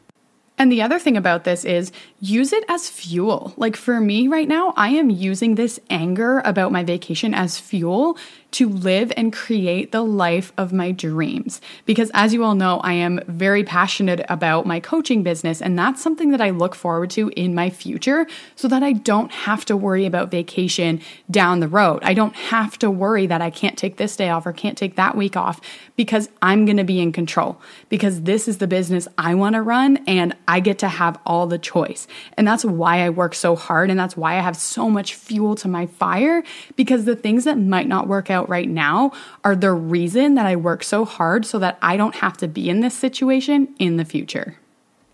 And 0.57 0.71
the 0.71 0.81
other 0.81 0.99
thing 0.99 1.17
about 1.17 1.43
this 1.43 1.65
is 1.65 1.91
use 2.19 2.53
it 2.53 2.63
as 2.69 2.89
fuel. 2.89 3.53
Like 3.57 3.75
for 3.75 3.99
me 3.99 4.27
right 4.27 4.47
now, 4.47 4.73
I 4.77 4.89
am 4.89 5.09
using 5.09 5.55
this 5.55 5.79
anger 5.89 6.41
about 6.45 6.71
my 6.71 6.83
vacation 6.83 7.33
as 7.33 7.57
fuel 7.57 8.17
to 8.53 8.69
live 8.69 9.11
and 9.17 9.33
create 9.33 9.91
the 9.91 10.03
life 10.03 10.53
of 10.57 10.71
my 10.71 10.91
dreams. 10.91 11.59
Because 11.85 12.11
as 12.13 12.33
you 12.33 12.43
all 12.43 12.53
know, 12.53 12.79
I 12.81 12.93
am 12.93 13.19
very 13.27 13.63
passionate 13.63 14.23
about 14.29 14.67
my 14.67 14.79
coaching 14.79 15.23
business, 15.23 15.59
and 15.59 15.77
that's 15.77 16.03
something 16.03 16.29
that 16.29 16.41
I 16.41 16.51
look 16.51 16.75
forward 16.75 17.09
to 17.11 17.29
in 17.29 17.55
my 17.55 17.71
future 17.71 18.27
so 18.55 18.67
that 18.67 18.83
I 18.83 18.93
don't 18.93 19.31
have 19.31 19.65
to 19.65 19.75
worry 19.75 20.05
about 20.05 20.29
vacation 20.29 21.01
down 21.31 21.61
the 21.61 21.67
road. 21.67 22.03
I 22.03 22.13
don't 22.13 22.35
have 22.35 22.77
to 22.79 22.91
worry 22.91 23.25
that 23.25 23.41
I 23.41 23.49
can't 23.49 23.77
take 23.77 23.97
this 23.97 24.15
day 24.15 24.29
off 24.29 24.45
or 24.45 24.53
can't 24.53 24.77
take 24.77 24.95
that 24.97 25.17
week 25.17 25.35
off 25.35 25.59
because 25.95 26.29
I'm 26.43 26.65
gonna 26.65 26.83
be 26.83 27.01
in 27.01 27.11
control. 27.11 27.59
Because 27.89 28.21
this 28.21 28.47
is 28.47 28.59
the 28.59 28.67
business 28.67 29.07
I 29.17 29.33
wanna 29.33 29.63
run 29.63 29.97
and 30.05 30.35
I 30.47 30.59
get 30.59 30.79
to 30.79 30.87
have 30.87 31.19
all 31.25 31.47
the 31.47 31.57
choice. 31.57 32.07
And 32.37 32.47
that's 32.47 32.65
why 32.65 33.01
I 33.01 33.09
work 33.09 33.35
so 33.35 33.55
hard 33.55 33.89
and 33.89 33.99
that's 33.99 34.17
why 34.17 34.37
I 34.37 34.41
have 34.41 34.57
so 34.57 34.89
much 34.89 35.15
fuel 35.15 35.55
to 35.55 35.67
my 35.67 35.85
fire 35.85 36.43
because 36.75 37.05
the 37.05 37.15
things 37.15 37.43
that 37.45 37.57
might 37.57 37.87
not 37.87 38.07
work 38.07 38.29
out 38.29 38.49
right 38.49 38.69
now 38.69 39.11
are 39.43 39.55
the 39.55 39.71
reason 39.71 40.35
that 40.35 40.45
I 40.45 40.55
work 40.55 40.83
so 40.83 41.05
hard 41.05 41.45
so 41.45 41.59
that 41.59 41.77
I 41.81 41.97
don't 41.97 42.15
have 42.15 42.37
to 42.37 42.47
be 42.47 42.69
in 42.69 42.81
this 42.81 42.95
situation 42.95 43.73
in 43.79 43.97
the 43.97 44.05
future. 44.05 44.57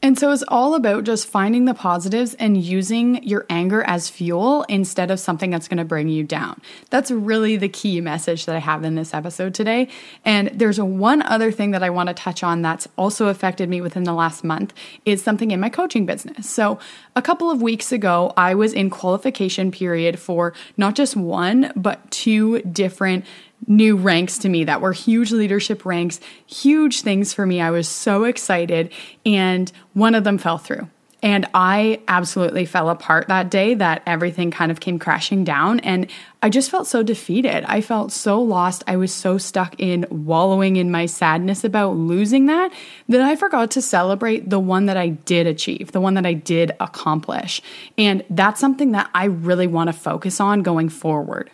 And 0.01 0.18
so 0.18 0.32
it's 0.32 0.44
all 0.48 0.75
about 0.75 1.03
just 1.03 1.27
finding 1.27 1.65
the 1.65 1.74
positives 1.74 2.34
and 2.36 2.62
using 2.62 3.22
your 3.22 3.46
anger 3.50 3.84
as 3.84 4.10
fuel 4.10 4.63
instead 4.63 5.12
of 5.12 5.20
something 5.20 5.50
that's 5.50 5.68
going 5.68 5.77
to 5.77 5.84
bring 5.84 6.08
you 6.08 6.24
down. 6.24 6.62
That's 6.89 7.12
really 7.12 7.58
the 7.58 7.68
key 7.68 8.00
message 8.00 8.46
that 8.46 8.56
I 8.56 8.60
have 8.60 8.86
in 8.86 8.96
this 8.96 9.13
episode 9.13 9.53
today. 9.53 9.89
And 10.24 10.48
there's 10.53 10.79
one 10.79 11.22
other 11.24 11.51
thing 11.51 11.72
that 11.72 11.84
I 11.84 11.89
want 11.89 12.08
to 12.08 12.13
touch 12.13 12.44
on 12.44 12.62
that's 12.62 12.88
also 12.98 13.27
affected 13.27 13.68
me 13.68 13.82
within 13.82 14.03
the 14.03 14.13
last 14.13 14.44
month 14.44 14.74
is 15.03 15.22
something 15.22 15.51
in 15.51 15.60
my 15.60 15.70
coaching 15.70 16.06
business. 16.06 16.50
So 16.50 16.79
a 17.18 17.22
couple 17.22 17.51
of 17.51 17.62
weeks 17.62 17.91
ago, 17.91 18.34
I 18.38 18.56
was 18.56 18.72
in 18.72 18.89
qualification 18.89 19.70
period 19.70 20.18
for 20.18 20.53
not 20.77 20.96
just 20.96 21.18
one, 21.18 21.74
but 21.75 22.10
two 22.10 22.62
different 22.62 23.25
new 23.68 23.96
ranks 23.96 24.38
to 24.39 24.50
me 24.50 24.63
that 24.63 24.82
were 24.82 24.94
huge 24.94 25.32
leadership 25.32 25.86
ranks, 25.86 26.20
huge 26.48 27.01
things 27.01 27.34
for 27.34 27.46
me. 27.46 27.62
I 27.62 27.72
was 27.72 27.88
so 27.88 28.24
excited, 28.24 28.92
and 29.25 29.72
one 29.94 30.16
of 30.16 30.24
them 30.24 30.38
fell 30.38 30.58
through. 30.58 30.88
And 31.22 31.48
I 31.54 32.00
absolutely 32.08 32.66
fell 32.66 32.89
apart 32.89 33.28
that 33.28 33.51
day, 33.51 33.74
that 33.74 34.04
everything 34.06 34.51
kind 34.51 34.72
of 34.72 34.80
came 34.80 34.98
crashing 34.98 35.44
down. 35.44 35.82
And 35.82 36.10
I 36.42 36.50
just 36.50 36.72
felt 36.72 36.88
so 36.88 37.04
defeated. 37.04 37.66
I 37.66 37.82
felt 37.82 38.13
so 38.13 38.42
lost. 38.42 38.86
I 38.88 38.96
was 38.96 39.13
so 39.13 39.38
stuck 39.38 39.75
in 39.78 40.06
wallowing 40.10 40.78
in 40.78 40.92
my 40.92 41.08
sadness 41.08 41.66
about 41.66 41.98
losing 41.98 42.46
that 42.46 42.72
that 43.10 43.20
I 43.20 43.36
forgot 43.36 43.72
to 43.72 43.82
celebrate 43.82 44.50
the 44.50 44.62
one 44.62 44.86
that 44.86 44.96
I 44.96 45.10
did 45.10 45.46
achieve, 45.46 45.92
the 45.92 46.00
one 46.00 46.13
that 46.13 46.25
I 46.25 46.34
did 46.34 46.72
accomplish. 46.80 47.62
And 47.98 48.24
that's 48.30 48.62
something 48.62 48.94
that 48.94 49.10
I 49.13 49.25
really 49.25 49.68
want 49.68 49.89
to 49.89 49.94
focus 49.94 50.39
on 50.39 50.63
going 50.63 50.88
forward. 50.88 51.51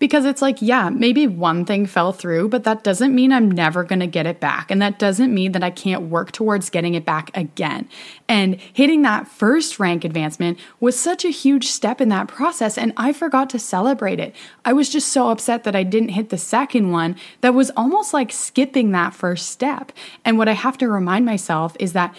Because 0.00 0.24
it's 0.24 0.42
like, 0.42 0.60
yeah, 0.60 0.90
maybe 0.90 1.28
one 1.28 1.64
thing 1.64 1.86
fell 1.86 2.12
through, 2.12 2.48
but 2.48 2.64
that 2.64 2.82
doesn't 2.82 3.14
mean 3.14 3.32
I'm 3.32 3.50
never 3.50 3.84
going 3.84 4.00
to 4.00 4.08
get 4.08 4.26
it 4.26 4.40
back. 4.40 4.70
And 4.70 4.82
that 4.82 4.98
doesn't 4.98 5.32
mean 5.32 5.52
that 5.52 5.62
I 5.62 5.70
can't 5.70 6.10
work 6.10 6.32
towards 6.32 6.70
getting 6.70 6.94
it 6.94 7.04
back 7.04 7.30
again. 7.36 7.88
And 8.26 8.58
hitting 8.72 9.02
that 9.02 9.28
first 9.28 9.78
rank 9.78 10.04
advancement 10.04 10.58
was 10.80 10.98
such 10.98 11.24
a 11.24 11.30
huge 11.30 11.66
step 11.66 12.00
in 12.00 12.08
that 12.08 12.26
process, 12.26 12.76
and 12.78 12.92
I 12.96 13.12
forgot 13.12 13.50
to 13.50 13.58
celebrate 13.58 14.18
it. 14.18 14.34
I 14.64 14.72
was 14.72 14.88
just 14.88 15.08
so 15.08 15.28
upset 15.28 15.64
that 15.64 15.76
I 15.76 15.82
didn't 15.82 16.08
hit 16.10 16.30
the 16.30 16.38
second 16.38 16.90
one 16.90 17.14
that 17.42 17.54
was 17.54 17.70
almost 17.76 18.14
like 18.14 18.32
skipping 18.32 18.92
that 18.92 19.14
first 19.14 19.50
step. 19.50 19.92
And 20.24 20.38
what 20.38 20.48
I 20.48 20.54
have 20.54 20.78
to 20.78 20.88
remind 20.88 21.26
myself 21.26 21.76
is 21.78 21.92
that 21.92 22.16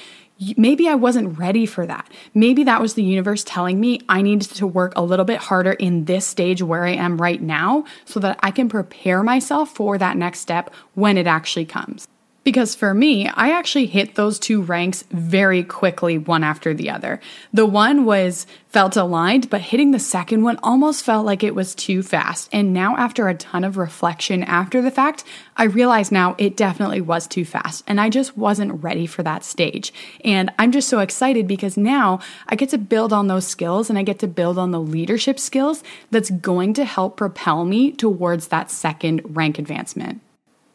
maybe 0.57 0.88
I 0.88 0.95
wasn't 0.95 1.38
ready 1.38 1.65
for 1.65 1.86
that. 1.86 2.10
Maybe 2.33 2.63
that 2.63 2.81
was 2.81 2.93
the 2.93 3.03
universe 3.03 3.43
telling 3.43 3.79
me 3.79 4.01
I 4.10 4.21
needed 4.21 4.50
to 4.55 4.67
work 4.67 4.93
a 4.95 5.03
little 5.03 5.25
bit 5.25 5.38
harder 5.38 5.74
in 5.74 6.05
this 6.05 6.25
stage 6.25 6.62
where 6.62 6.86
I 6.86 6.91
am 6.91 7.21
right 7.21 7.41
now 7.41 7.86
so 8.05 8.19
that 8.19 8.39
I 8.41 8.51
can 8.51 8.69
prepare 8.69 9.24
myself 9.24 9.74
for 9.75 9.98
that 9.98 10.17
next 10.17 10.39
step 10.39 10.74
when 10.95 11.17
it 11.17 11.27
actually 11.27 11.65
comes. 11.65 12.07
Because 12.43 12.74
for 12.74 12.95
me, 12.95 13.27
I 13.27 13.51
actually 13.51 13.86
hit 13.86 14.15
those 14.15 14.39
two 14.39 14.63
ranks 14.63 15.03
very 15.12 15.63
quickly, 15.63 16.17
one 16.17 16.43
after 16.43 16.74
the 16.74 16.89
other. 16.89 17.19
The 17.53 17.67
one 17.67 18.03
was 18.03 18.48
felt 18.67 18.98
aligned, 18.98 19.48
but 19.51 19.62
hitting 19.62 19.91
the 19.91 20.00
second 20.00 20.41
one 20.41 20.57
almost 20.63 21.05
felt 21.05 21.24
like 21.24 21.43
it 21.43 21.53
was 21.53 21.75
too 21.75 22.01
fast. 22.01 22.50
And 22.51 22.74
now, 22.74 22.98
after 22.98 23.27
a 23.27 23.36
ton 23.36 23.63
of 23.63 23.77
reflection 23.77 24.43
after 24.43 24.81
the 24.81 24.89
fact, 24.89 25.24
I 25.55 25.65
realize 25.65 26.12
now 26.12 26.33
it 26.39 26.57
definitely 26.57 27.01
was 27.01 27.27
too 27.27 27.45
fast. 27.45 27.83
And 27.86 28.01
I 28.01 28.10
just 28.10 28.36
wasn't 28.36 28.83
ready 28.83 29.05
for 29.05 29.21
that 29.21 29.43
stage. 29.43 29.93
And 30.25 30.51
I'm 30.57 30.71
just 30.71 30.89
so 30.89 30.98
excited 30.98 31.48
because 31.48 31.77
now 31.77 32.21
I 32.48 32.55
get 32.55 32.69
to 32.69 32.79
build 32.79 33.13
on 33.13 33.27
those 33.27 33.45
skills 33.45 33.88
and 33.88 34.00
I 34.00 34.03
get 34.03 34.17
to 34.19 34.27
build 34.27 34.57
on 34.57 34.71
the 34.71 34.81
leadership 34.81 35.38
skills 35.38 35.83
that's 36.10 36.31
going 36.31 36.74
to 36.74 36.86
help 36.86 37.17
propel 37.17 37.65
me 37.65 37.91
towards 37.91 38.48
that 38.48 38.71
second 38.71 39.21
rank 39.36 39.60
advancement. 39.60 40.21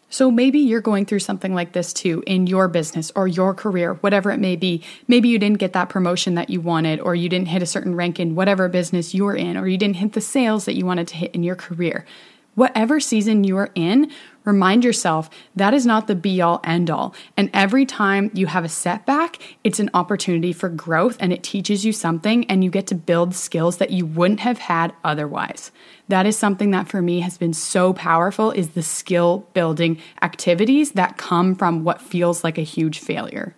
So 0.09 0.31
maybe 0.31 0.61
you're 0.61 0.81
going 0.81 1.05
through 1.05 1.19
something 1.19 1.55
like 1.55 1.73
this 1.73 1.93
too 1.93 2.23
in 2.27 2.47
your 2.47 2.69
business 2.69 3.11
or 3.17 3.27
your 3.27 3.55
career, 3.55 3.95
whatever 3.95 4.31
it 4.31 4.39
may 4.39 4.55
be. 4.55 4.83
Maybe 5.09 5.29
you 5.29 5.39
didn't 5.39 5.59
get 5.59 5.73
that 5.73 5.89
promotion 5.89 6.35
that 6.35 6.49
you 6.49 6.61
wanted, 6.61 7.01
or 7.01 7.15
you 7.15 7.29
didn't 7.29 7.49
hit 7.49 7.63
a 7.63 7.67
certain 7.67 7.95
rank 7.95 8.21
in 8.21 8.35
whatever 8.35 8.69
business 8.69 9.15
you're 9.15 9.35
in, 9.35 9.57
or 9.57 9.67
you 9.67 9.77
didn't 9.77 9.97
hit 9.97 10.13
the 10.13 10.21
sales 10.21 10.65
that 10.67 10.77
you 10.77 10.87
wanted 10.87 11.09
to 11.09 11.17
hit 11.17 11.35
in 11.35 11.43
your 11.43 11.57
career. 11.57 12.07
Whatever 12.55 13.01
season 13.01 13.45
you're 13.45 13.71
in, 13.75 14.11
remind 14.47 14.85
yourself 14.85 15.29
that 15.55 15.75
is 15.75 15.85
not 15.85 16.07
the 16.07 16.15
be 16.15 16.41
all 16.41 16.61
end 16.65 16.89
all. 16.89 17.15
And 17.37 17.51
every 17.53 17.85
time 17.85 18.31
you 18.33 18.47
have 18.47 18.65
a 18.65 18.69
setback, 18.71 19.39
it's 19.63 19.81
an 19.81 19.91
opportunity 19.93 20.55
for 20.55 20.71
growth 20.71 21.19
and 21.21 21.33
it 21.33 21.43
teaches 21.43 21.85
you 21.85 21.93
something 21.93 22.47
and 22.47 22.65
you 22.65 22.71
get 22.71 22.87
to 22.87 22.95
build 22.95 23.35
skills 23.35 23.77
that 23.77 23.91
you 23.91 24.07
wouldn't 24.07 24.41
have 24.41 24.59
had 24.59 24.95
otherwise. 25.05 25.71
That 26.09 26.25
is 26.25 26.39
something 26.39 26.71
that 26.71 26.89
for 26.89 27.03
me 27.03 27.21
has 27.21 27.37
been 27.37 27.53
so 27.53 27.93
powerful 27.93 28.53
is 28.53 28.71
the 28.71 28.83
skill 28.83 29.47
building 29.53 30.01
activities 30.23 30.93
that 30.93 31.19
come 31.19 31.55
from 31.55 31.85
what 31.85 32.01
feels 32.01 32.45
like 32.45 32.57
a 32.57 32.63
huge 32.63 33.01
failure. 33.01 33.55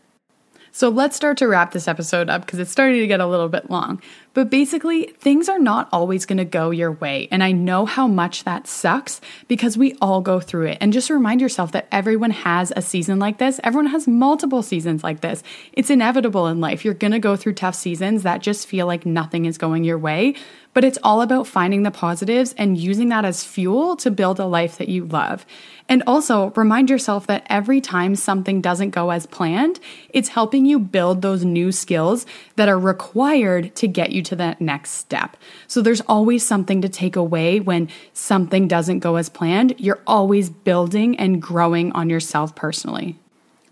So 0.78 0.90
let's 0.90 1.16
start 1.16 1.38
to 1.38 1.48
wrap 1.48 1.72
this 1.72 1.88
episode 1.88 2.30
up 2.30 2.42
because 2.42 2.60
it's 2.60 2.70
starting 2.70 3.00
to 3.00 3.08
get 3.08 3.18
a 3.18 3.26
little 3.26 3.48
bit 3.48 3.68
long. 3.68 4.00
But 4.32 4.48
basically, 4.48 5.06
things 5.18 5.48
are 5.48 5.58
not 5.58 5.88
always 5.90 6.24
going 6.24 6.36
to 6.36 6.44
go 6.44 6.70
your 6.70 6.92
way. 6.92 7.26
And 7.32 7.42
I 7.42 7.50
know 7.50 7.84
how 7.84 8.06
much 8.06 8.44
that 8.44 8.68
sucks 8.68 9.20
because 9.48 9.76
we 9.76 9.96
all 10.00 10.20
go 10.20 10.38
through 10.38 10.66
it. 10.66 10.78
And 10.80 10.92
just 10.92 11.10
remind 11.10 11.40
yourself 11.40 11.72
that 11.72 11.88
everyone 11.90 12.30
has 12.30 12.72
a 12.76 12.82
season 12.82 13.18
like 13.18 13.38
this. 13.38 13.58
Everyone 13.64 13.90
has 13.90 14.06
multiple 14.06 14.62
seasons 14.62 15.02
like 15.02 15.20
this. 15.20 15.42
It's 15.72 15.90
inevitable 15.90 16.46
in 16.46 16.60
life. 16.60 16.84
You're 16.84 16.94
going 16.94 17.10
to 17.10 17.18
go 17.18 17.34
through 17.34 17.54
tough 17.54 17.74
seasons 17.74 18.22
that 18.22 18.40
just 18.40 18.68
feel 18.68 18.86
like 18.86 19.04
nothing 19.04 19.46
is 19.46 19.58
going 19.58 19.82
your 19.82 19.98
way. 19.98 20.36
But 20.78 20.84
it's 20.84 20.98
all 21.02 21.22
about 21.22 21.48
finding 21.48 21.82
the 21.82 21.90
positives 21.90 22.54
and 22.56 22.78
using 22.78 23.08
that 23.08 23.24
as 23.24 23.42
fuel 23.42 23.96
to 23.96 24.12
build 24.12 24.38
a 24.38 24.46
life 24.46 24.78
that 24.78 24.88
you 24.88 25.06
love. 25.06 25.44
And 25.88 26.04
also 26.06 26.50
remind 26.50 26.88
yourself 26.88 27.26
that 27.26 27.44
every 27.50 27.80
time 27.80 28.14
something 28.14 28.60
doesn't 28.60 28.90
go 28.90 29.10
as 29.10 29.26
planned, 29.26 29.80
it's 30.10 30.28
helping 30.28 30.66
you 30.66 30.78
build 30.78 31.20
those 31.20 31.44
new 31.44 31.72
skills 31.72 32.26
that 32.54 32.68
are 32.68 32.78
required 32.78 33.74
to 33.74 33.88
get 33.88 34.12
you 34.12 34.22
to 34.22 34.36
that 34.36 34.60
next 34.60 34.92
step. 34.92 35.36
So 35.66 35.82
there's 35.82 36.02
always 36.02 36.46
something 36.46 36.80
to 36.82 36.88
take 36.88 37.16
away 37.16 37.58
when 37.58 37.88
something 38.12 38.68
doesn't 38.68 39.00
go 39.00 39.16
as 39.16 39.28
planned. 39.28 39.74
You're 39.78 40.02
always 40.06 40.48
building 40.48 41.18
and 41.18 41.42
growing 41.42 41.90
on 41.90 42.08
yourself 42.08 42.54
personally. 42.54 43.18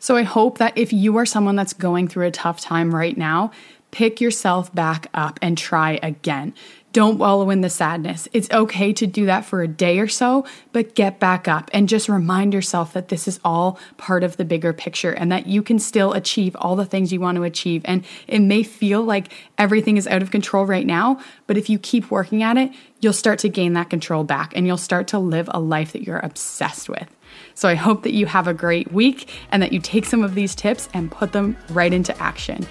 So 0.00 0.16
I 0.16 0.24
hope 0.24 0.58
that 0.58 0.76
if 0.76 0.92
you 0.92 1.16
are 1.18 1.26
someone 1.26 1.54
that's 1.54 1.72
going 1.72 2.08
through 2.08 2.26
a 2.26 2.32
tough 2.32 2.60
time 2.60 2.92
right 2.92 3.16
now, 3.16 3.52
pick 3.96 4.20
yourself 4.20 4.74
back 4.74 5.06
up 5.14 5.38
and 5.40 5.56
try 5.56 5.98
again. 6.02 6.52
Don't 6.96 7.18
wallow 7.18 7.50
in 7.50 7.60
the 7.60 7.68
sadness. 7.68 8.26
It's 8.32 8.50
okay 8.50 8.90
to 8.94 9.06
do 9.06 9.26
that 9.26 9.44
for 9.44 9.60
a 9.60 9.68
day 9.68 9.98
or 9.98 10.08
so, 10.08 10.46
but 10.72 10.94
get 10.94 11.20
back 11.20 11.46
up 11.46 11.68
and 11.74 11.90
just 11.90 12.08
remind 12.08 12.54
yourself 12.54 12.94
that 12.94 13.08
this 13.08 13.28
is 13.28 13.38
all 13.44 13.78
part 13.98 14.24
of 14.24 14.38
the 14.38 14.46
bigger 14.46 14.72
picture 14.72 15.12
and 15.12 15.30
that 15.30 15.46
you 15.46 15.62
can 15.62 15.78
still 15.78 16.14
achieve 16.14 16.56
all 16.58 16.74
the 16.74 16.86
things 16.86 17.12
you 17.12 17.20
want 17.20 17.36
to 17.36 17.42
achieve. 17.42 17.82
And 17.84 18.02
it 18.26 18.38
may 18.38 18.62
feel 18.62 19.02
like 19.02 19.30
everything 19.58 19.98
is 19.98 20.06
out 20.06 20.22
of 20.22 20.30
control 20.30 20.64
right 20.64 20.86
now, 20.86 21.20
but 21.46 21.58
if 21.58 21.68
you 21.68 21.78
keep 21.78 22.10
working 22.10 22.42
at 22.42 22.56
it, 22.56 22.72
you'll 23.00 23.12
start 23.12 23.40
to 23.40 23.50
gain 23.50 23.74
that 23.74 23.90
control 23.90 24.24
back 24.24 24.56
and 24.56 24.66
you'll 24.66 24.78
start 24.78 25.06
to 25.08 25.18
live 25.18 25.50
a 25.52 25.60
life 25.60 25.92
that 25.92 26.00
you're 26.04 26.20
obsessed 26.20 26.88
with. 26.88 27.14
So 27.52 27.68
I 27.68 27.74
hope 27.74 28.04
that 28.04 28.14
you 28.14 28.24
have 28.24 28.48
a 28.48 28.54
great 28.54 28.90
week 28.90 29.30
and 29.50 29.62
that 29.62 29.74
you 29.74 29.80
take 29.80 30.06
some 30.06 30.24
of 30.24 30.34
these 30.34 30.54
tips 30.54 30.88
and 30.94 31.12
put 31.12 31.32
them 31.32 31.58
right 31.68 31.92
into 31.92 32.16
action. 32.22 32.66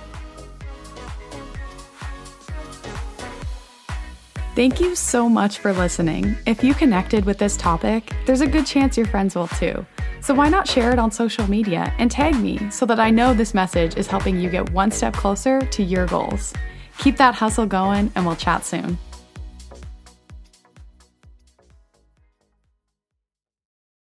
Thank 4.56 4.80
you 4.80 4.96
so 4.96 5.28
much 5.28 5.60
for 5.60 5.74
listening. 5.74 6.34
If 6.46 6.64
you 6.64 6.74
connected 6.74 7.26
with 7.26 7.38
this 7.38 7.58
topic, 7.58 8.14
there's 8.26 8.40
a 8.40 8.48
good 8.48 8.66
chance 8.66 8.96
your 8.96 9.06
friends 9.06 9.36
will 9.36 9.50
too. 9.50 9.86
So 10.22 10.34
why 10.34 10.48
not 10.48 10.66
share 10.66 10.94
it 10.94 10.98
on 10.98 11.12
social 11.12 11.46
media 11.50 11.94
and 12.00 12.10
tag 12.10 12.40
me 12.40 12.72
so 12.72 12.86
that 12.86 12.98
I 12.98 13.12
know 13.12 13.34
this 13.34 13.54
message 13.54 13.98
is 13.98 14.08
helping 14.08 14.40
you 14.40 14.50
get 14.50 14.70
one 14.70 14.92
step 14.92 15.14
closer 15.14 15.60
to 15.60 15.84
your 15.84 16.06
goals? 16.08 16.54
Keep 17.00 17.18
that 17.18 17.36
hustle 17.36 17.66
going, 17.66 18.14
and 18.16 18.26
we'll 18.26 18.38
chat 18.38 18.64
soon. 18.64 18.98